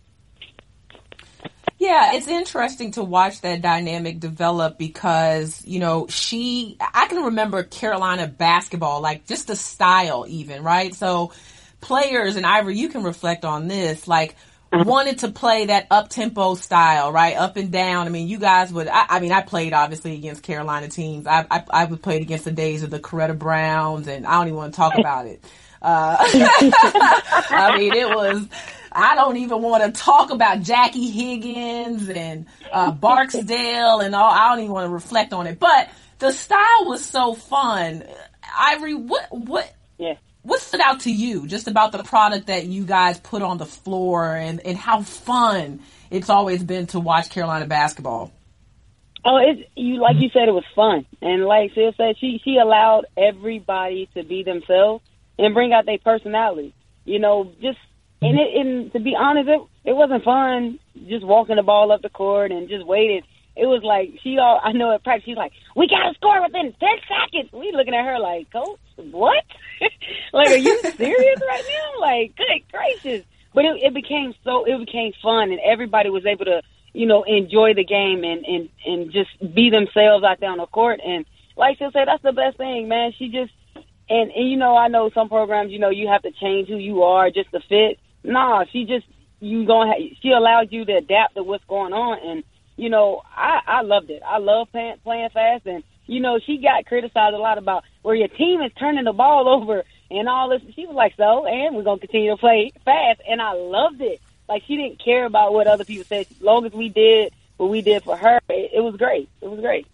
[1.78, 7.62] Yeah, it's interesting to watch that dynamic develop because, you know, she, I can remember
[7.64, 10.94] Carolina basketball, like just the style even, right?
[10.94, 11.32] So
[11.80, 14.36] players, and Ivory, you can reflect on this, like.
[14.82, 17.36] Wanted to play that up tempo style, right?
[17.36, 18.06] Up and down.
[18.06, 21.26] I mean, you guys would, I, I mean, I played obviously against Carolina teams.
[21.26, 24.48] I, I, I would play against the days of the Coretta Browns and I don't
[24.48, 25.44] even want to talk about it.
[25.82, 28.46] Uh, I mean, it was,
[28.90, 34.30] I don't even want to talk about Jackie Higgins and, uh, Barksdale and all.
[34.30, 38.04] I don't even want to reflect on it, but the style was so fun.
[38.56, 42.84] Ivory, what, what, yeah what stood out to you just about the product that you
[42.84, 45.80] guys put on the floor and, and how fun
[46.10, 48.30] it's always been to watch Carolina basketball?
[49.24, 52.58] Oh, it's you like you said, it was fun, and like Sid said, she she
[52.58, 55.02] allowed everybody to be themselves
[55.38, 56.74] and bring out their personality.
[57.06, 57.78] You know, just
[58.20, 60.78] and it and to be honest, it it wasn't fun
[61.08, 63.22] just walking the ball up the court and just waiting
[63.56, 66.74] it was like she all I know at practice she's like, We gotta score within
[66.80, 67.52] ten seconds.
[67.52, 69.44] We looking at her like, Coach, what?
[70.32, 72.00] like, are you serious right now?
[72.00, 73.26] Like, good gracious.
[73.54, 76.62] But it, it became so it became fun and everybody was able to,
[76.92, 80.66] you know, enjoy the game and, and, and just be themselves out there on the
[80.66, 81.24] court and
[81.56, 83.12] like she said, that's the best thing, man.
[83.16, 83.52] She just
[84.08, 86.76] and, and you know, I know some programs, you know, you have to change who
[86.76, 88.00] you are just to fit.
[88.24, 89.06] Nah, she just
[89.40, 92.44] you gonna ha- she allowed you to adapt to what's going on and
[92.76, 94.22] you know, I, I loved it.
[94.26, 98.14] I love playing, playing fast, and you know, she got criticized a lot about where
[98.14, 100.62] your team is turning the ball over and all this.
[100.74, 104.20] She was like, so, and we're gonna continue to play fast, and I loved it.
[104.48, 107.70] Like she didn't care about what other people said, as long as we did what
[107.70, 108.40] we did for her.
[108.48, 109.28] It, it was great.
[109.40, 109.86] It was great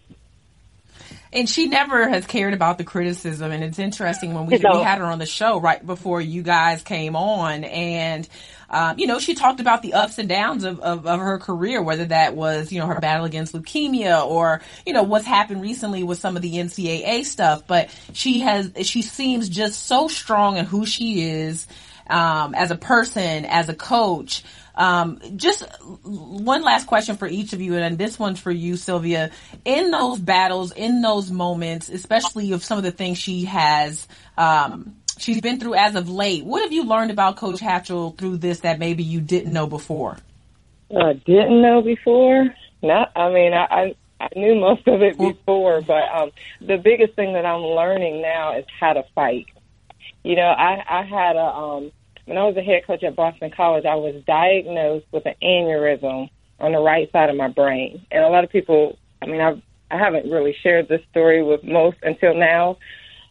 [1.33, 3.51] and she never has cared about the criticism.
[3.51, 4.77] And it's interesting when we, no.
[4.77, 8.27] we had her on the show right before you guys came on, and
[8.71, 11.81] um, you know she talked about the ups and downs of, of, of her career,
[11.83, 16.03] whether that was you know her battle against leukemia or you know what's happened recently
[16.03, 17.67] with some of the NCAA stuff.
[17.67, 21.67] But she has she seems just so strong in who she is
[22.09, 24.43] um, as a person, as a coach.
[24.75, 25.63] Um, just
[26.03, 29.31] one last question for each of you, and this one's for you, Sylvia.
[29.65, 34.07] In those battles, in those moments, especially of some of the things she has,
[34.37, 38.37] um, she's been through as of late, what have you learned about Coach Hatchell through
[38.37, 40.17] this that maybe you didn't know before?
[40.95, 42.53] I didn't know before.
[42.81, 47.15] Not, I mean, I, I I knew most of it before, but um, the biggest
[47.15, 49.47] thing that I'm learning now is how to fight.
[50.23, 51.91] You know, I I had a um
[52.25, 56.29] when I was a head coach at Boston College, I was diagnosed with an aneurysm
[56.59, 58.05] on the right side of my brain.
[58.11, 61.63] And a lot of people, I mean, I've, I haven't really shared this story with
[61.63, 62.77] most until now.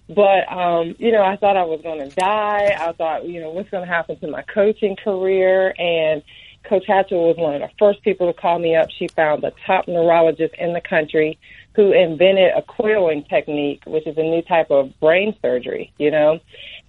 [0.09, 2.77] But, um, you know, I thought I was going to die.
[2.79, 5.73] I thought, you know, what's going to happen to my coaching career?
[5.79, 6.23] And
[6.65, 8.89] Coach Hatchell was one of the first people to call me up.
[8.91, 11.39] She found the top neurologist in the country
[11.77, 16.41] who invented a coiling technique, which is a new type of brain surgery, you know.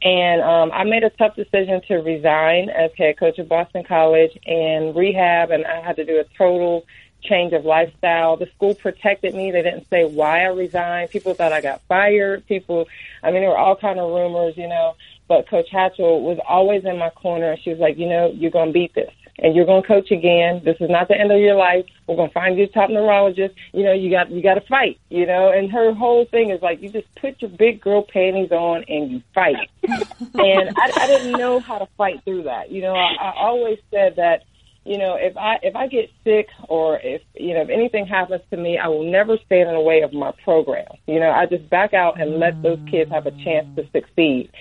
[0.03, 4.37] And um, I made a tough decision to resign as head coach of Boston College
[4.47, 6.85] and rehab, and I had to do a total
[7.21, 8.35] change of lifestyle.
[8.35, 9.51] The school protected me.
[9.51, 11.11] They didn't say why I resigned.
[11.11, 12.47] People thought I got fired.
[12.47, 12.87] People,
[13.21, 14.95] I mean, there were all kind of rumors, you know.
[15.27, 17.51] But Coach Hatchell was always in my corner.
[17.51, 19.87] And she was like, you know, you're going to beat this and you're going to
[19.87, 20.61] coach again.
[20.63, 21.85] This is not the end of your life.
[22.07, 23.55] We're going to find you a top neurologist.
[23.73, 24.99] You know, you got you got to fight.
[25.09, 28.51] You know, and her whole thing is like you just put your big girl panties
[28.51, 29.69] on and you fight.
[29.83, 32.71] and I, I didn't know how to fight through that.
[32.71, 34.43] You know, I, I always said that
[34.83, 38.41] you know, if I if I get sick or if you know if anything happens
[38.49, 40.87] to me, I will never stand in the way of my program.
[41.07, 44.51] You know, I just back out and let those kids have a chance to succeed.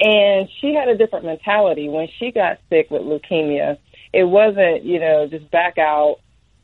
[0.00, 3.78] And she had a different mentality when she got sick with leukemia.
[4.14, 6.20] It wasn't, you know, just back out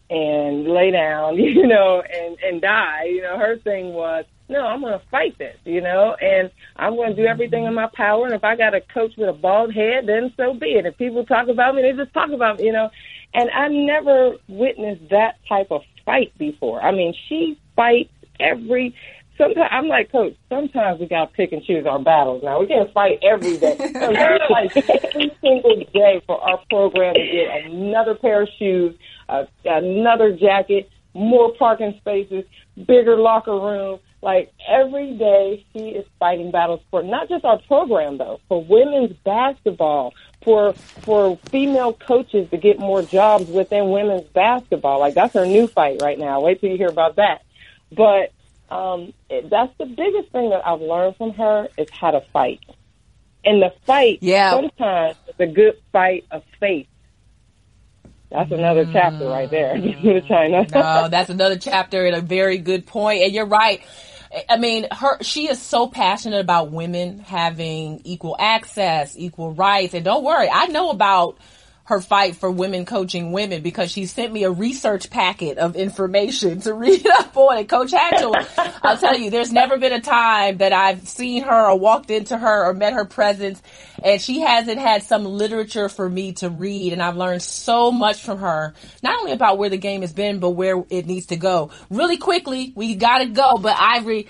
[0.09, 3.05] and lay down, you know, and and die.
[3.05, 6.97] You know, her thing was, no, I'm going to fight this, you know, and I'm
[6.97, 8.27] going to do everything in my power.
[8.27, 10.87] And if I got a coach with a bald head, then so be it.
[10.87, 12.91] If people talk about me, they just talk about me, you know.
[13.33, 16.83] And I never witnessed that type of fight before.
[16.83, 18.95] I mean, she fights every.
[19.41, 20.37] Sometimes I'm like, Coach.
[20.49, 22.43] Sometimes we got to pick and choose our battles.
[22.43, 23.77] Now we can't fight every day.
[24.01, 28.97] So we every single day for our program to get another pair of shoes,
[29.29, 32.45] uh, another jacket, more parking spaces,
[32.87, 38.19] bigger locker room like every day, she is fighting battles for not just our program
[38.19, 40.13] though, for women's basketball,
[40.45, 45.01] for for female coaches to get more jobs within women's basketball.
[45.01, 46.41] Like that's her new fight right now.
[46.43, 47.43] Wait till you hear about that.
[47.91, 48.33] But
[48.71, 52.61] um, it, that's the biggest thing that I've learned from her is how to fight.
[53.45, 54.51] And the fight, yeah.
[54.51, 56.87] sometimes it's a good fight of faith.
[58.31, 58.93] That's another mm.
[58.93, 59.75] chapter right there,
[60.29, 60.67] China.
[60.75, 63.23] no, that's another chapter and a very good point.
[63.23, 63.83] And you're right.
[64.49, 70.05] I mean, her she is so passionate about women having equal access, equal rights, and
[70.05, 71.39] don't worry, I know about
[71.85, 76.61] her fight for women coaching women because she sent me a research packet of information
[76.61, 77.69] to read up on it.
[77.69, 78.35] Coach Hatchell,
[78.83, 82.39] I'll tell you, there's never been a time that I've seen her or walked into
[82.39, 83.61] her or met her presence
[84.05, 88.23] and she hasn't had some literature for me to read and I've learned so much
[88.23, 91.37] from her, not only about where the game has been, but where it needs to
[91.37, 91.71] go.
[91.91, 94.29] Really quickly, we gotta go, but Ivory,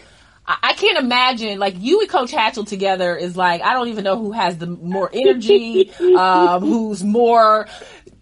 [0.63, 4.19] I can't imagine like you and Coach Hatchell together is like I don't even know
[4.19, 7.67] who has the more energy, um, who's more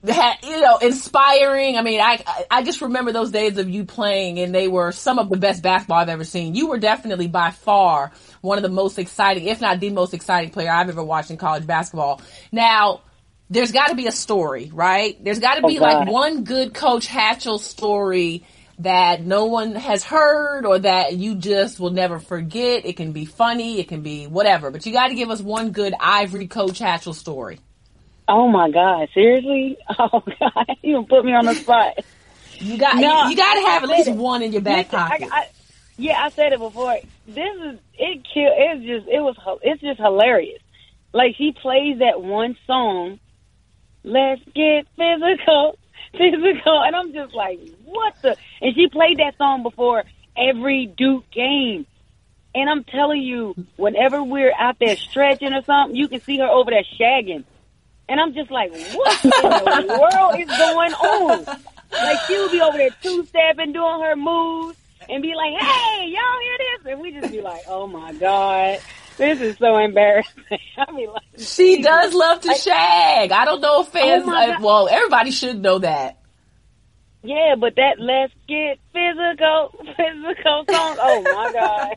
[0.04, 1.76] you know, inspiring.
[1.76, 5.18] I mean, I I just remember those days of you playing, and they were some
[5.18, 6.54] of the best basketball I've ever seen.
[6.54, 10.50] You were definitely by far one of the most exciting, if not the most exciting
[10.50, 12.20] player I've ever watched in college basketball.
[12.52, 13.02] Now,
[13.50, 15.22] there's got to be a story, right?
[15.22, 18.44] There's got to be oh, like one good Coach Hatchell story
[18.78, 22.86] that no one has heard or that you just will never forget.
[22.86, 25.72] It can be funny, it can be whatever, but you got to give us one
[25.72, 27.60] good Ivory Coach Hatchell story.
[28.28, 29.08] Oh my God!
[29.14, 29.78] Seriously?
[29.98, 30.76] Oh God!
[30.82, 31.94] You put me on the spot.
[32.58, 34.16] You got no, you, you got to have at least it.
[34.16, 35.28] one in your back pocket.
[35.32, 35.48] I, I,
[35.96, 36.98] yeah, I said it before.
[37.26, 38.26] This is it.
[38.32, 38.52] Kill.
[38.54, 39.36] It's just it was.
[39.62, 40.60] It's just hilarious.
[41.12, 43.18] Like she plays that one song.
[44.04, 45.78] Let's get physical
[46.12, 46.82] physical.
[46.82, 47.58] And I'm just like,
[47.90, 48.36] what the?
[48.60, 50.04] And she played that song before
[50.36, 51.86] every Duke game.
[52.54, 56.46] And I'm telling you, whenever we're out there stretching or something, you can see her
[56.46, 57.44] over there shagging.
[58.08, 61.44] And I'm just like, what in the world is going on?
[61.92, 64.76] Like she would be over there two stepping, doing her moves,
[65.08, 68.80] and be like, "Hey, y'all hear this?" And we just be like, "Oh my god."
[69.16, 70.44] This is so embarrassing.
[70.78, 73.32] I mean, like, she does love to shag.
[73.32, 74.24] I don't know if oh, fans.
[74.26, 76.18] Oh well, everybody should know that.
[77.28, 80.96] Yeah, but that let's get physical, physical song.
[80.98, 81.96] Oh my god.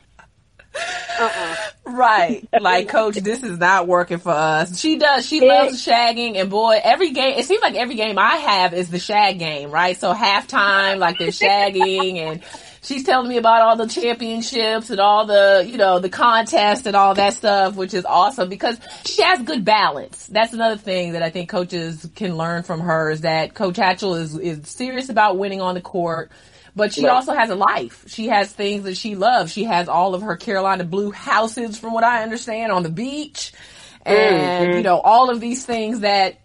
[1.19, 1.55] Uh-uh.
[1.85, 2.47] Right.
[2.61, 4.77] Like, coach, this is not working for us.
[4.77, 5.25] She does.
[5.25, 8.89] She loves shagging and boy, every game, it seems like every game I have is
[8.89, 9.97] the shag game, right?
[9.97, 12.43] So halftime, like they're shagging and
[12.81, 16.95] she's telling me about all the championships and all the, you know, the contests and
[16.95, 20.27] all that stuff, which is awesome because she has good balance.
[20.27, 24.19] That's another thing that I think coaches can learn from her is that Coach Hatchell
[24.19, 26.31] is, is serious about winning on the court.
[26.73, 27.11] But she right.
[27.11, 28.05] also has a life.
[28.07, 29.51] She has things that she loves.
[29.51, 33.51] She has all of her Carolina blue houses, from what I understand, on the beach.
[34.05, 34.77] And, mm-hmm.
[34.77, 36.40] you know, all of these things that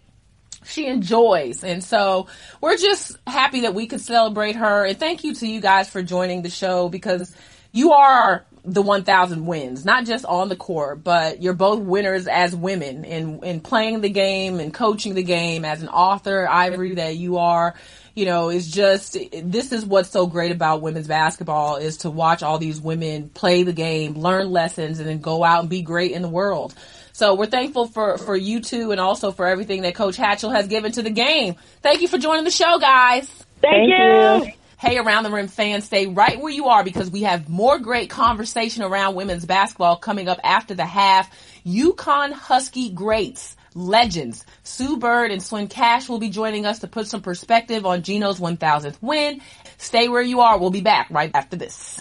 [0.67, 1.63] she enjoys.
[1.63, 2.27] And so
[2.61, 4.85] we're just happy that we could celebrate her.
[4.85, 7.35] And thank you to you guys for joining the show because
[7.71, 12.55] you are the 1000 wins, not just on the court, but you're both winners as
[12.55, 17.15] women in, in playing the game and coaching the game as an author, Ivory, that
[17.15, 17.75] you are
[18.17, 22.41] you know, is just, this is what's so great about women's basketball is to watch
[22.41, 26.13] all these women play the game, learn lessons, and then go out and be great
[26.13, 26.73] in the world.
[27.17, 30.67] So we're thankful for, for you two and also for everything that Coach Hatchell has
[30.67, 31.55] given to the game.
[31.81, 33.27] Thank you for joining the show, guys.
[33.59, 34.45] Thank, Thank you.
[34.45, 34.53] you.
[34.77, 38.11] Hey, Around the Rim fans, stay right where you are because we have more great
[38.11, 41.27] conversation around women's basketball coming up after the half.
[41.65, 47.07] UConn Husky greats, legends, Sue Bird and Swin Cash will be joining us to put
[47.07, 49.41] some perspective on Geno's 1000th win.
[49.79, 50.59] Stay where you are.
[50.59, 51.99] We'll be back right after this.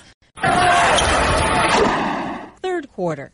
[2.61, 3.33] Third quarter.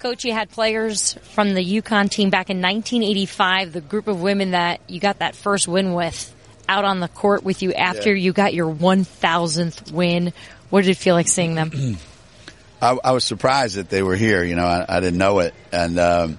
[0.00, 4.52] Coach, you had players from the UConn team back in 1985, the group of women
[4.52, 6.34] that you got that first win with
[6.66, 8.22] out on the court with you after Yeah.
[8.22, 10.32] you got your 1000th win.
[10.70, 11.98] What did it feel like seeing them?
[12.82, 14.42] I, I was surprised that they were here.
[14.42, 16.38] You know, I, I didn't know it, and um,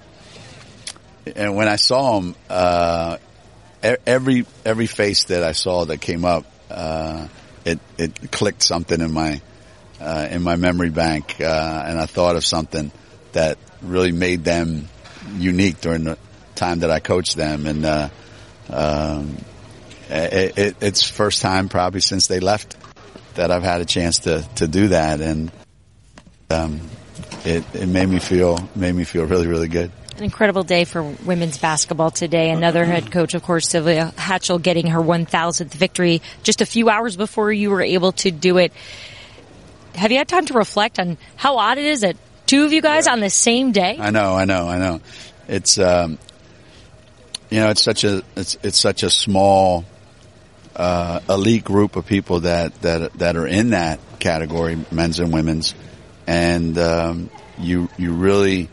[1.35, 3.17] and when I saw them, uh,
[4.07, 7.27] every every face that I saw that came up, uh,
[7.63, 9.39] it it clicked something in my
[9.99, 12.91] uh, in my memory bank, uh, and I thought of something
[13.33, 14.87] that really made them
[15.37, 16.17] unique during the
[16.55, 18.09] time that I coached them, and uh,
[18.69, 19.37] um,
[20.09, 22.77] it, it, it's first time probably since they left
[23.35, 25.51] that I've had a chance to to do that, and
[26.49, 26.81] um,
[27.45, 29.91] it it made me feel made me feel really really good.
[30.17, 32.51] An incredible day for women's basketball today.
[32.51, 37.15] Another head coach, of course, Sylvia Hatchell getting her 1000th victory just a few hours
[37.15, 38.71] before you were able to do it.
[39.95, 42.17] Have you had time to reflect on how odd it is that
[42.51, 43.95] two of you guys on the same day?
[43.97, 44.99] I know, I know, I know.
[45.47, 46.19] It's um,
[47.49, 49.85] you know, it's such a it's it's such a small
[50.75, 55.73] uh, elite group of people that that that are in that category, men's and women's,
[56.27, 58.67] and um, you you really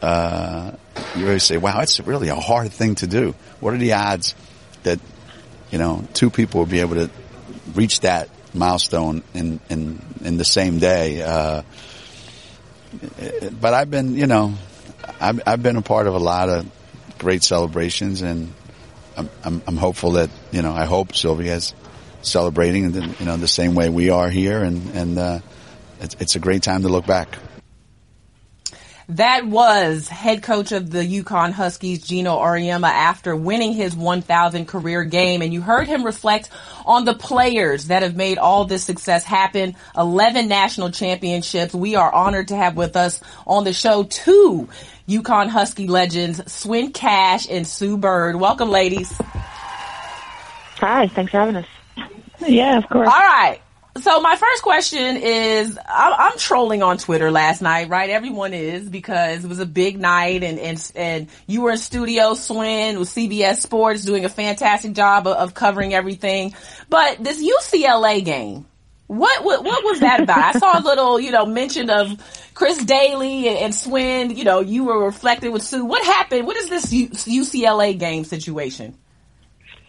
[0.00, 0.72] uh,
[1.14, 3.34] you really say, wow, it's really a hard thing to do.
[3.60, 4.34] What are the odds
[4.82, 4.98] that
[5.70, 7.10] you know two people will be able to
[7.74, 11.20] reach that milestone in in in the same day?
[11.20, 11.64] Uh,
[13.60, 14.54] but I've been, you know,
[15.20, 16.66] I've, I've been a part of a lot of
[17.18, 18.52] great celebrations, and
[19.16, 21.74] I'm, I'm, I'm hopeful that you know, I hope Sylvia's
[22.22, 25.38] celebrating, you know, the same way we are here, and and uh,
[26.00, 27.38] it's, it's a great time to look back.
[29.10, 35.04] That was head coach of the UConn Huskies, Geno Auriemma, after winning his 1000 career
[35.04, 35.42] game.
[35.42, 36.48] And you heard him reflect
[36.86, 39.76] on the players that have made all this success happen.
[39.96, 41.74] 11 national championships.
[41.74, 44.68] We are honored to have with us on the show two
[45.08, 48.36] UConn Husky legends, Swin Cash and Sue Bird.
[48.36, 49.12] Welcome, ladies.
[50.78, 51.66] Hi, thanks for having us.
[52.46, 53.08] Yeah, of course.
[53.08, 53.60] All right.
[54.00, 58.10] So my first question is, I'm, I'm trolling on Twitter last night, right?
[58.10, 62.34] Everyone is because it was a big night and, and, and you were in studio,
[62.34, 66.54] Swin, with CBS Sports doing a fantastic job of, of covering everything.
[66.90, 68.66] But this UCLA game,
[69.06, 70.56] what, what, what was that about?
[70.56, 72.20] I saw a little, you know, mention of
[72.54, 75.84] Chris Dailey and, and Swin, you know, you were reflecting with Sue.
[75.84, 76.48] What happened?
[76.48, 78.98] What is this U, UCLA game situation?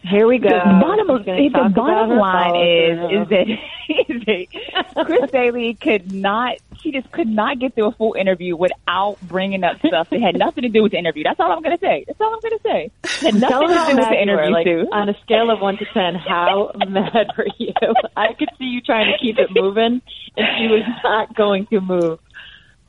[0.09, 0.49] Here we go.
[0.49, 3.47] The bottom, the bottom line is is that,
[4.09, 6.57] is that Chris Dailey could not.
[6.81, 10.37] She just could not get through a full interview without bringing up stuff that had
[10.37, 11.23] nothing to do with the interview.
[11.23, 12.03] That's all I'm going to say.
[12.05, 12.91] That's all I'm going to say.
[13.25, 14.87] Had nothing to do with the interview, Like, Sue.
[14.91, 17.73] on a scale of one to ten, how mad were you?
[18.15, 20.01] I could see you trying to keep it moving,
[20.37, 22.19] and she was not going to move.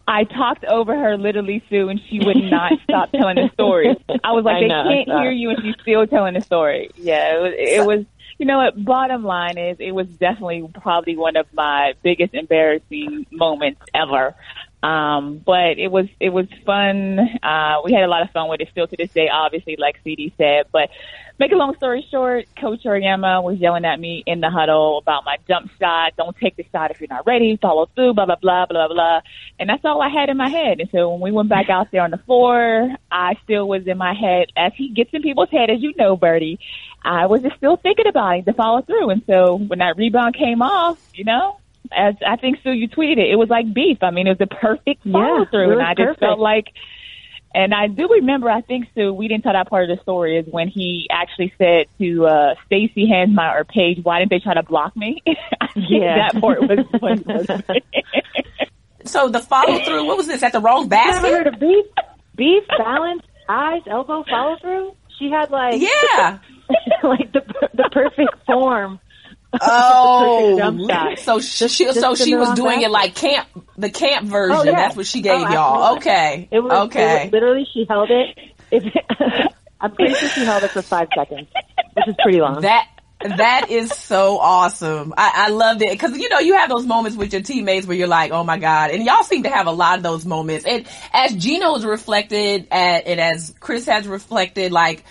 [0.09, 3.89] I talked over her literally, Sue, and she would not stop telling the story.
[4.23, 6.91] I was like, I they know, can't hear you, and she's still telling the story.
[6.97, 7.55] Yeah, it was.
[7.57, 8.07] It was
[8.39, 8.85] you know what?
[8.85, 14.35] Bottom line is, it was definitely probably one of my biggest embarrassing moments ever.
[14.83, 17.19] Um, but it was it was fun.
[17.43, 18.69] Uh, we had a lot of fun with it.
[18.71, 20.67] Still to this day, obviously, like CD said.
[20.71, 20.91] But
[21.39, 25.25] make a long story short, Coach Auriemma was yelling at me in the huddle about
[25.25, 26.13] my jump shot.
[26.17, 27.57] Don't take the shot if you're not ready.
[27.57, 28.15] Follow through.
[28.15, 29.21] Blah blah blah blah blah.
[29.59, 30.81] And that's all I had in my head.
[30.81, 33.99] And so when we went back out there on the floor, I still was in
[33.99, 36.61] my head as he gets in people's head, as you know, Birdie.
[37.03, 39.11] I was just still thinking about it to follow through.
[39.11, 41.59] And so when that rebound came off, you know,
[41.93, 43.99] as I think Sue, you tweeted it, it was like beef.
[44.03, 46.67] I mean, it was the perfect follow through, was and I just felt like.
[47.55, 50.37] And I do remember, I think Sue, we didn't tell that part of the story,
[50.37, 54.53] is when he actually said to uh Stacey Hansmeyer or Paige, "Why didn't they try
[54.55, 55.23] to block me?"
[55.61, 56.29] I think Yeah.
[56.33, 57.83] that part was funny.
[59.05, 60.43] So the follow through, what was this?
[60.43, 61.31] At the wrong Never basket?
[61.31, 61.87] heard of beef,
[62.35, 64.93] beef, balance, eyes, elbow, follow through.
[65.19, 66.39] She had like Yeah.
[67.03, 67.41] like the
[67.73, 68.99] the perfect form.
[69.61, 74.27] Oh, so she, Just- she just so she was doing it like camp, the camp
[74.27, 74.57] oh, version.
[74.57, 74.73] Oh, yeah.
[74.73, 75.97] That's what she gave Oh, y'all.
[75.97, 77.23] Okay, It was, okay.
[77.23, 78.39] It was literally, she held it.
[79.81, 81.49] I'm pretty sure she held it for five seconds,
[81.95, 82.63] which is pretty long.
[82.63, 82.89] That
[83.21, 85.15] that is so awesome.
[85.17, 87.97] I, I loved it because you know you have those moments with your teammates where
[87.97, 90.65] you're like, oh my god, and y'all seem to have a lot of those moments.
[90.67, 95.05] And as Geno's reflected, at, and as Chris has reflected, like.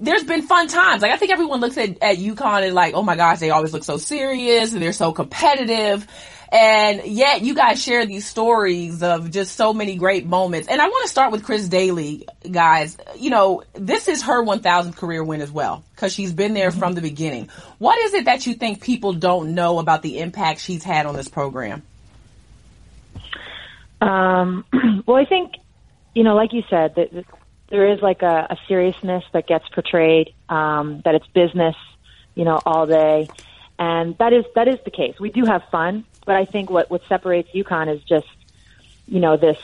[0.00, 1.02] There's been fun times.
[1.02, 3.72] Like I think everyone looks at, at UConn and like, oh my gosh, they always
[3.72, 6.06] look so serious and they're so competitive.
[6.52, 10.66] And yet you guys share these stories of just so many great moments.
[10.68, 12.96] And I want to start with Chris Dailey, guys.
[13.16, 16.94] You know, this is her 1000th career win as well because she's been there from
[16.94, 17.50] the beginning.
[17.78, 21.14] What is it that you think people don't know about the impact she's had on
[21.14, 21.82] this program?
[24.00, 24.64] Um,
[25.06, 25.54] well, I think
[26.14, 27.12] you know, like you said, that
[27.70, 31.76] there is like a, a seriousness that gets portrayed, um, that it's business,
[32.34, 33.28] you know, all day,
[33.78, 35.18] and that is that is the case.
[35.18, 38.28] We do have fun, but I think what what separates UConn is just,
[39.06, 39.58] you know, this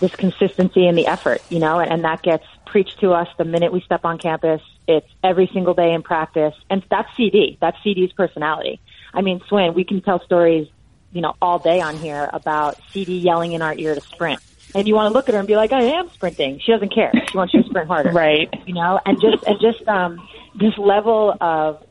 [0.00, 3.44] this consistency and the effort, you know, and, and that gets preached to us the
[3.44, 4.62] minute we step on campus.
[4.86, 7.58] It's every single day in practice, and that's CD.
[7.60, 8.80] That's CD's personality.
[9.12, 10.68] I mean, Swin, we can tell stories,
[11.12, 14.40] you know, all day on here about CD yelling in our ear to sprint.
[14.74, 16.60] And you want to look at her and be like, I am sprinting.
[16.64, 17.12] She doesn't care.
[17.30, 18.10] She wants you to sprint harder.
[18.10, 18.52] Right.
[18.66, 20.26] You know, and just, and just, um,
[20.58, 21.82] this level of,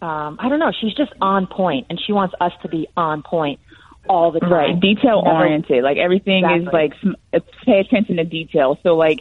[0.00, 3.22] um, I don't know, she's just on point and she wants us to be on
[3.22, 3.60] point
[4.08, 4.50] all the time.
[4.50, 5.82] Right, detail oriented.
[5.84, 6.92] Like everything is like
[7.64, 8.78] pay attention to detail.
[8.82, 9.20] So like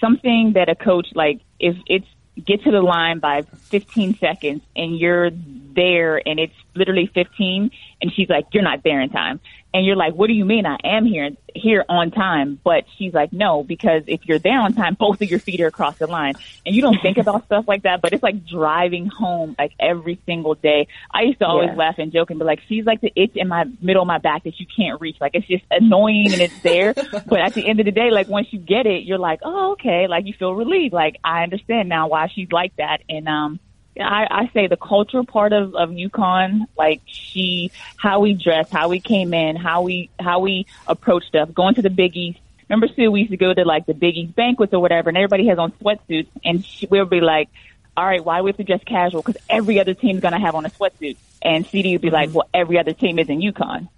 [0.00, 2.06] something that a coach like if it's
[2.44, 7.70] get to the line by 15 seconds and you're there and it's literally 15
[8.00, 9.38] and she's like you're not there in time
[9.74, 10.66] and you're like what do you mean?
[10.66, 12.58] I am here here on time.
[12.64, 15.66] But she's like no because if you're there on time both of your feet are
[15.66, 16.34] across the line.
[16.64, 20.20] And you don't think about stuff like that but it's like driving home like every
[20.26, 20.88] single day.
[21.12, 21.76] I used to always Yeah.
[21.76, 24.18] laugh and joke and be like she's like the itch in my middle of my
[24.18, 25.16] back that you can't reach.
[25.20, 26.94] Like it's just annoying and it's there.
[27.26, 29.72] But at the end of the day like once you get it you're like oh
[29.72, 30.06] okay.
[30.08, 30.92] Like you feel relieved.
[30.94, 32.98] Like I understand now why she's like that.
[33.08, 33.60] And um
[33.98, 38.88] I, I say the cultural part of, of UConn, like she, how we dress, how
[38.88, 42.38] we came in, how we, how we approach stuff, going to the Big East.
[42.68, 45.18] Remember, Sue, we used to go to like the Big East banquets or whatever, and
[45.18, 47.50] everybody has on sweatsuits, and she, we'll be like,
[47.96, 49.22] all right, why we have to dress casual?
[49.22, 51.16] Because every other team's to have on a sweatsuit.
[51.42, 52.38] And CD would be like, mm-hmm.
[52.38, 53.88] well, every other team is in UConn.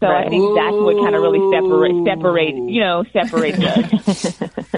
[0.00, 0.30] So I Right.
[0.30, 3.84] think that's what kind of really separate, separate, you know, separates us.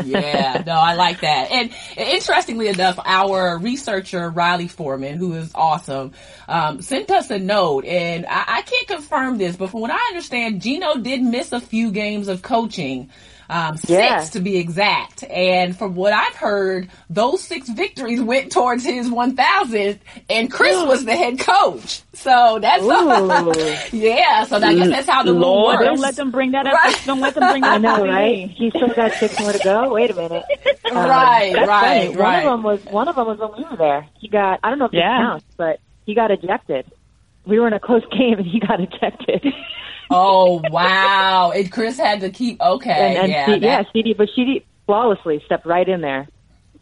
[0.01, 1.51] yeah, no, I like that.
[1.53, 6.13] And interestingly enough, our researcher Riley Foreman, who is awesome,
[6.49, 10.01] um, sent us a note, and I, I can't confirm this, but from what I
[10.09, 13.11] understand, Geno did miss a few games of coaching.
[13.51, 14.19] Um, Yeah.
[14.21, 15.25] six to be exact.
[15.25, 19.99] And from what I've heard, those six victories went towards his 1000
[20.31, 22.03] and Chris was the head coach.
[22.15, 22.83] So that's,
[23.93, 25.85] yeah, so I guess that's how the rule Lord, works.
[25.87, 26.75] don't let them bring that up.
[26.75, 26.97] Right.
[27.05, 27.83] Don't let them bring that I up.
[27.83, 28.49] know, right?
[28.51, 29.93] He still got six more to go.
[29.95, 30.45] Wait a minute.
[30.85, 32.17] Um, Right, that's right, funny.
[32.19, 32.45] right.
[32.45, 34.09] One of them was one of them was when we were there.
[34.21, 35.17] He got I don't know if Yeah.
[35.17, 36.85] it counts, but he got ejected.
[37.47, 39.43] We were in a close game and he got ejected.
[40.13, 41.53] Oh wow!
[41.55, 43.17] And Chris had to keep okay.
[43.17, 46.29] and, and yeah, C- that- yeah, CD, but CD flawlessly stepped right in there.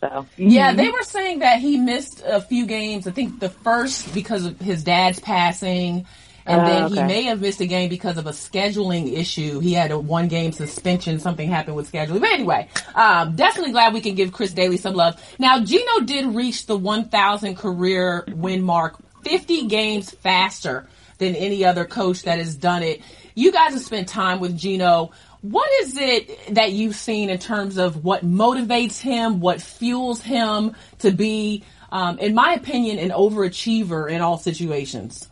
[0.01, 0.73] So yeah.
[0.73, 3.07] They were saying that he missed a few games.
[3.07, 6.07] I think the first because of his dad's passing,
[6.47, 6.95] and Oh, then okay.
[6.95, 9.61] he may have missed a game because of a scheduling issue.
[9.61, 11.21] He had a one game suspension.
[11.21, 12.21] Something happened with scheduling.
[12.21, 15.23] But anyway, um, definitely glad we can give Chris Dailey some love.
[15.39, 20.89] Now, Geno did reach the 1,000 career win mark 50 games faster
[21.21, 23.01] than any other coach that has done it.
[23.37, 25.13] You guys have spent time with Geno.
[25.43, 30.75] What is it that you've seen in terms of what motivates him, what fuels him
[30.99, 31.63] to be,
[31.93, 35.31] um, in my opinion, an overachiever in all situations?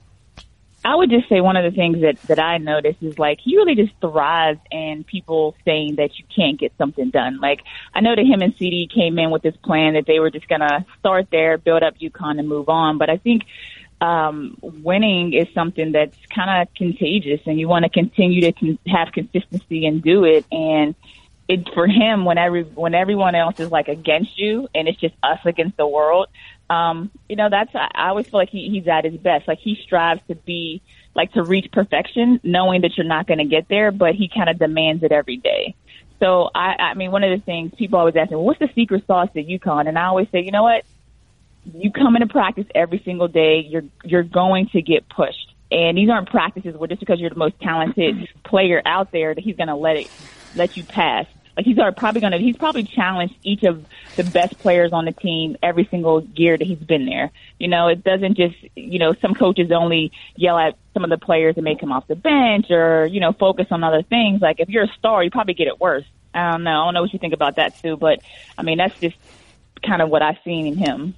[0.84, 3.57] I would just say one of the things that that I noticed is like he
[3.57, 7.41] really just thrives in people saying that you can't get something done.
[7.41, 7.61] Like
[7.95, 10.49] I know that him and CD came in with this plan that they were just
[10.49, 12.97] gonna start there, build up UConn, and move on.
[12.97, 13.43] But I think
[14.01, 18.78] um, winning is something that's kind of contagious, and you want to continue to con-
[18.86, 20.44] have consistency and do it.
[20.53, 20.94] And
[21.49, 25.14] it for him when every when everyone else is like against you, and it's just
[25.22, 26.28] us against the world.
[26.70, 29.49] Um, you know, that's I, I always feel like he, he's at his best.
[29.49, 30.82] Like he strives to be
[31.14, 34.49] like to reach perfection, knowing that you're not going to get there, but he kind
[34.49, 35.74] of demands it every day.
[36.20, 38.70] So I, I mean, one of the things people always ask me, well, what's the
[38.74, 39.88] secret sauce to UConn?
[39.88, 40.84] And I always say, you know what?
[41.64, 43.61] You come into practice every single day.
[43.61, 47.36] You're you're going to get pushed, and these aren't practices where just because you're the
[47.36, 50.11] most talented player out there that he's going to let it
[50.54, 51.26] let you pass.
[51.59, 53.84] Like he's probably going to he's probably challenged each of
[54.14, 57.32] the best players on the team every single year that he's been there.
[57.59, 61.18] You know, it doesn't just you know some coaches only yell at some of the
[61.18, 64.40] players and make them off the bench or you know focus on other things.
[64.40, 66.04] Like if you're a star, you probably get it worse.
[66.32, 66.82] I don't know.
[66.82, 68.20] I don't know what you think about that too, but
[68.56, 69.16] I mean that's just
[69.84, 71.16] kind of what I've seen in him.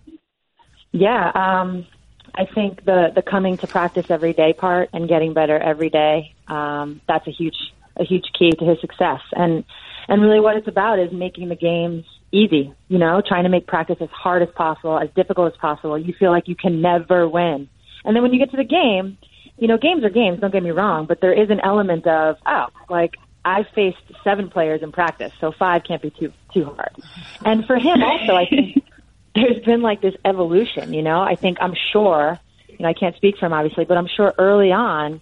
[0.93, 1.87] Yeah, um,
[2.35, 6.35] I think the the coming to practice every day part and getting better every day
[6.51, 7.57] um, that's a huge
[7.97, 9.21] a huge key to his success.
[9.33, 9.65] And
[10.09, 12.75] and really, what it's about is making the games easy.
[12.89, 15.97] You know, trying to make practice as hard as possible, as difficult as possible.
[15.97, 17.69] You feel like you can never win,
[18.05, 19.17] and then when you get to the game,
[19.57, 20.41] you know, games are games.
[20.41, 23.15] Don't get me wrong, but there is an element of oh, like
[23.45, 26.97] I faced seven players in practice, so five can't be too too hard.
[27.45, 28.85] And for him also, I think
[29.35, 31.21] there's been like this evolution, you know.
[31.21, 34.35] I think I'm sure, you know, I can't speak for him obviously, but I'm sure
[34.39, 35.21] early on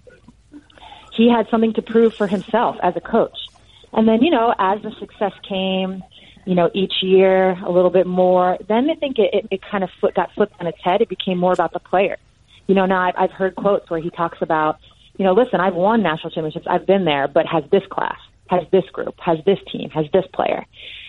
[1.12, 3.36] he had something to prove for himself as a coach.
[3.92, 6.02] And then, you know, as the success came,
[6.46, 9.82] you know, each year a little bit more, then I think it, it, it kind
[9.82, 11.00] of got flipped on its head.
[11.00, 12.16] It became more about the player.
[12.68, 14.78] You know, now I've, I've heard quotes where he talks about,
[15.16, 18.62] you know, listen, I've won national championships, I've been there, but has this class, has
[18.70, 20.64] this group, has this team, has this player.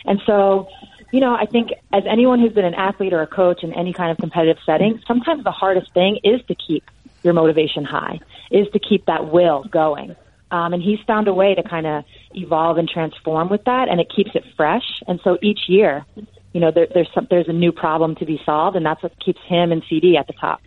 [0.06, 0.68] And so,
[1.12, 3.94] you know, I think as anyone who's been an athlete or a coach in any
[3.94, 6.84] kind of competitive setting, sometimes the hardest thing is to keep
[7.24, 8.20] your motivation high,
[8.52, 10.16] is to keep that will going.
[10.52, 12.04] Um, and he's found a way to kind of
[12.34, 15.04] evolve and transform with that, and it keeps it fresh.
[15.08, 16.06] And so each year,
[16.54, 19.18] you know, there, there's some, there's a new problem to be solved, and that's what
[19.20, 20.62] keeps him and CD at the top.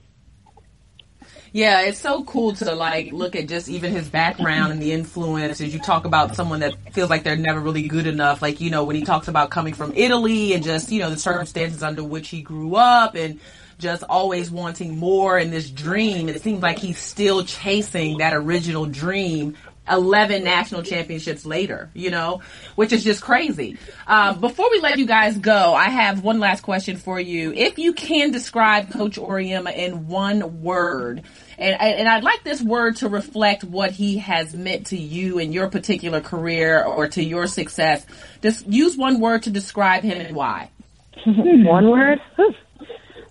[1.55, 5.75] Yeah, it's so cool to like look at just even his background and the influences.
[5.75, 8.41] You talk about someone that feels like they're never really good enough.
[8.41, 11.19] Like, you know, when he talks about coming from Italy and just, you know, the
[11.19, 13.39] circumstances under which he grew up and
[13.79, 16.31] just always wanting more in this dream.
[16.31, 19.57] It seems like he's still chasing that original dream
[19.93, 22.41] 11 national championships later, you know,
[22.75, 23.77] which is just crazy.
[24.07, 27.53] Um, before we let you guys go, I have one last question for you.
[27.53, 31.23] If you can describe Coach Auriemma in one word,
[31.59, 35.53] and, and I'd like this word to reflect what he has meant to you in
[35.53, 38.05] your particular career or to your success.
[38.43, 40.71] Just use one word to describe him and why.
[41.27, 42.21] one word?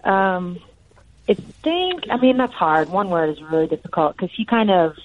[0.04, 0.60] Um,
[1.30, 2.90] I think, I mean, that's hard.
[2.90, 4.96] One word is really difficult because he kind of,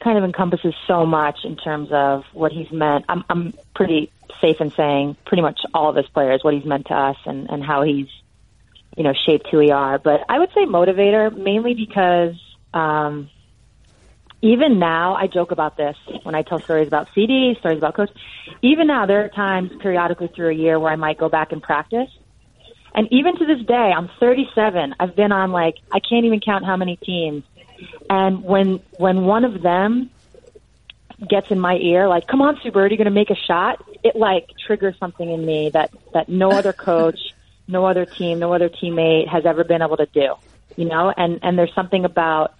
[0.00, 3.04] kind of encompasses so much in terms of what he's meant.
[3.08, 6.86] I'm, I'm pretty safe in saying pretty much all of his players, what he's meant
[6.86, 8.08] to us and, and how he's,
[8.96, 9.98] you know, shaped who we are.
[9.98, 12.34] But I would say motivator mainly because,
[12.74, 13.30] um,
[14.42, 18.10] even now, I joke about this when I tell stories about CD, stories about coach.
[18.62, 21.62] Even now, there are times periodically through a year where I might go back and
[21.62, 22.10] practice.
[22.94, 24.94] And even to this day, I'm 37.
[25.00, 27.44] I've been on like, I can't even count how many teams
[28.08, 30.10] and when when one of them
[31.28, 33.82] gets in my ear, like, "Come on, Sue Bird, you're going to make a shot,"
[34.02, 37.18] it like triggers something in me that that no other coach,
[37.68, 40.34] no other team, no other teammate has ever been able to do.
[40.76, 42.54] You know, and and there's something about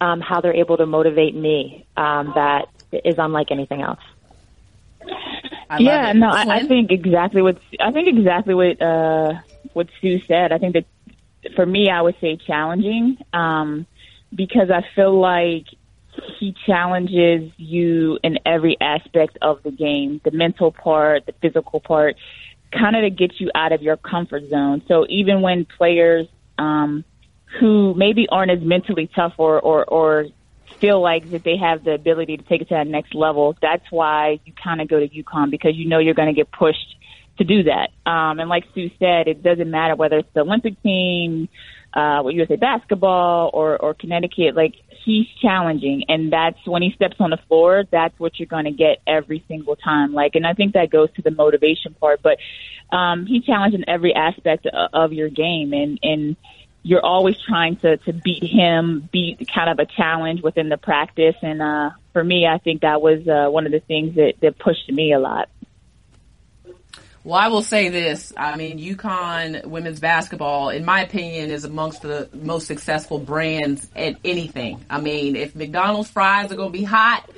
[0.00, 4.00] um, how they're able to motivate me um, that is unlike anything else.
[5.78, 9.34] yeah, no, I, I think exactly what I think exactly what uh,
[9.72, 10.52] what Sue said.
[10.52, 10.86] I think that
[11.54, 13.18] for me, I would say challenging.
[13.32, 13.86] Um,
[14.34, 15.66] because I feel like
[16.38, 22.16] he challenges you in every aspect of the game the mental part, the physical part,
[22.72, 24.82] kind of to get you out of your comfort zone.
[24.88, 26.26] So even when players
[26.58, 27.04] um,
[27.60, 30.26] who maybe aren't as mentally tough or, or, or
[30.80, 33.90] feel like that they have the ability to take it to that next level, that's
[33.90, 36.96] why you kind of go to UConn because you know you're going to get pushed
[37.38, 37.90] to do that.
[38.04, 41.48] Um, and like Sue said, it doesn't matter whether it's the Olympic team,
[41.98, 44.74] uh, USA basketball or, or Connecticut, like
[45.04, 46.04] he's challenging.
[46.08, 49.44] And that's when he steps on the floor, that's what you're going to get every
[49.48, 50.12] single time.
[50.12, 52.38] Like, and I think that goes to the motivation part, but,
[52.96, 56.36] um, he challenged in every aspect of, of your game and, and,
[56.84, 61.34] you're always trying to to beat him, beat kind of a challenge within the practice.
[61.42, 64.58] And uh, for me, I think that was uh, one of the things that that
[64.58, 65.50] pushed me a lot.
[67.24, 68.32] Well, I will say this.
[68.36, 74.16] I mean, UConn women's basketball, in my opinion, is amongst the most successful brands at
[74.24, 74.84] anything.
[74.88, 77.28] I mean, if McDonald's fries are going to be hot,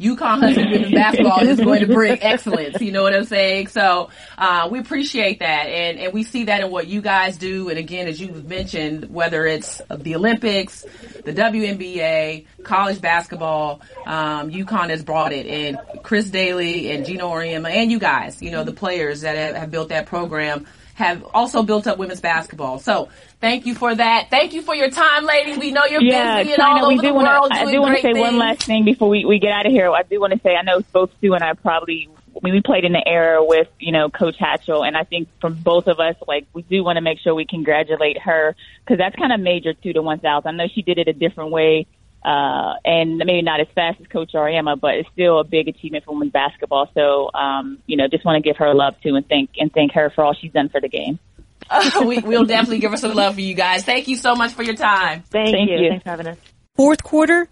[0.00, 2.80] UConn women's basketball is going to bring excellence.
[2.80, 3.68] You know what I'm saying?
[3.68, 4.08] So,
[4.38, 5.66] uh, we appreciate that.
[5.66, 7.68] And, and we see that in what you guys do.
[7.68, 10.86] And again, as you've mentioned, whether it's the Olympics,
[11.24, 15.46] the WNBA, college basketball, um, UConn has brought it.
[15.46, 19.54] And Chris Dailey and Geno Auriemma and you guys, you know, the players that have,
[19.56, 22.78] have built that program have also built up women's basketball.
[22.78, 24.28] So thank you for that.
[24.30, 25.58] Thank you for your time, ladies.
[25.58, 28.02] We know you're yeah, busy and all over the wanna, world I do want to
[28.02, 29.90] say one last thing before we, we get out of here.
[29.90, 32.08] I do want to say I know both Sue and I probably
[32.42, 35.54] we, we played in the era with you know Coach Hatchell, and I think from
[35.54, 39.16] both of us, like we do want to make sure we congratulate her because that's
[39.16, 40.48] kind of major two to one thousand.
[40.48, 41.86] I know she did it a different way
[42.26, 46.04] uh, and maybe not as fast as Coach Auriemma, but it's still a big achievement
[46.04, 46.90] for women's basketball.
[46.92, 49.92] So, um, you know, just want to give her love too and thank and thank
[49.92, 51.20] her for all she's done for the game.
[51.68, 53.82] Uh, we, we'll definitely give her some love for you guys.
[53.82, 55.24] Thank you so much for your time.
[55.30, 55.78] Thank, Thank you.
[55.78, 55.88] you.
[55.88, 56.38] Thanks for having us.
[56.76, 57.48] Fourth quarter.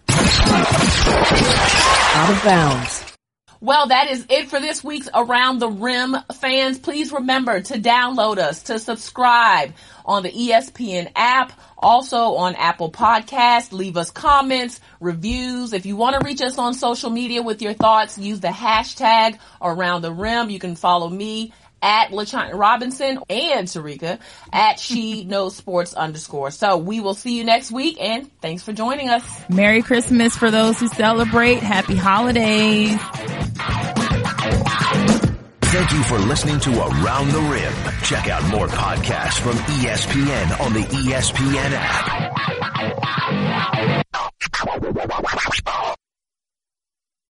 [2.17, 3.04] Out of bounds.
[3.61, 6.17] Well, that is it for this week's Around the Rim.
[6.39, 9.73] Fans, please remember to download us, to subscribe
[10.05, 13.71] on the ESPN app, also on Apple Podcast.
[13.71, 15.71] Leave us comments, reviews.
[15.71, 19.39] If you want to reach us on social media with your thoughts, use the hashtag
[19.61, 20.49] Around the Rim.
[20.49, 21.53] You can follow me
[21.85, 24.19] at LaChina Robinson and Terrika
[24.51, 26.49] at She Knows Sports underscore.
[26.49, 29.23] So we will see you next week and thanks for joining us.
[29.49, 31.59] Merry Christmas for those who celebrate.
[31.59, 32.97] Happy holidays.
[35.61, 37.73] Thank you for listening to Around the Rim.
[38.01, 42.35] Check out more podcasts from ESPN on the ESPN app.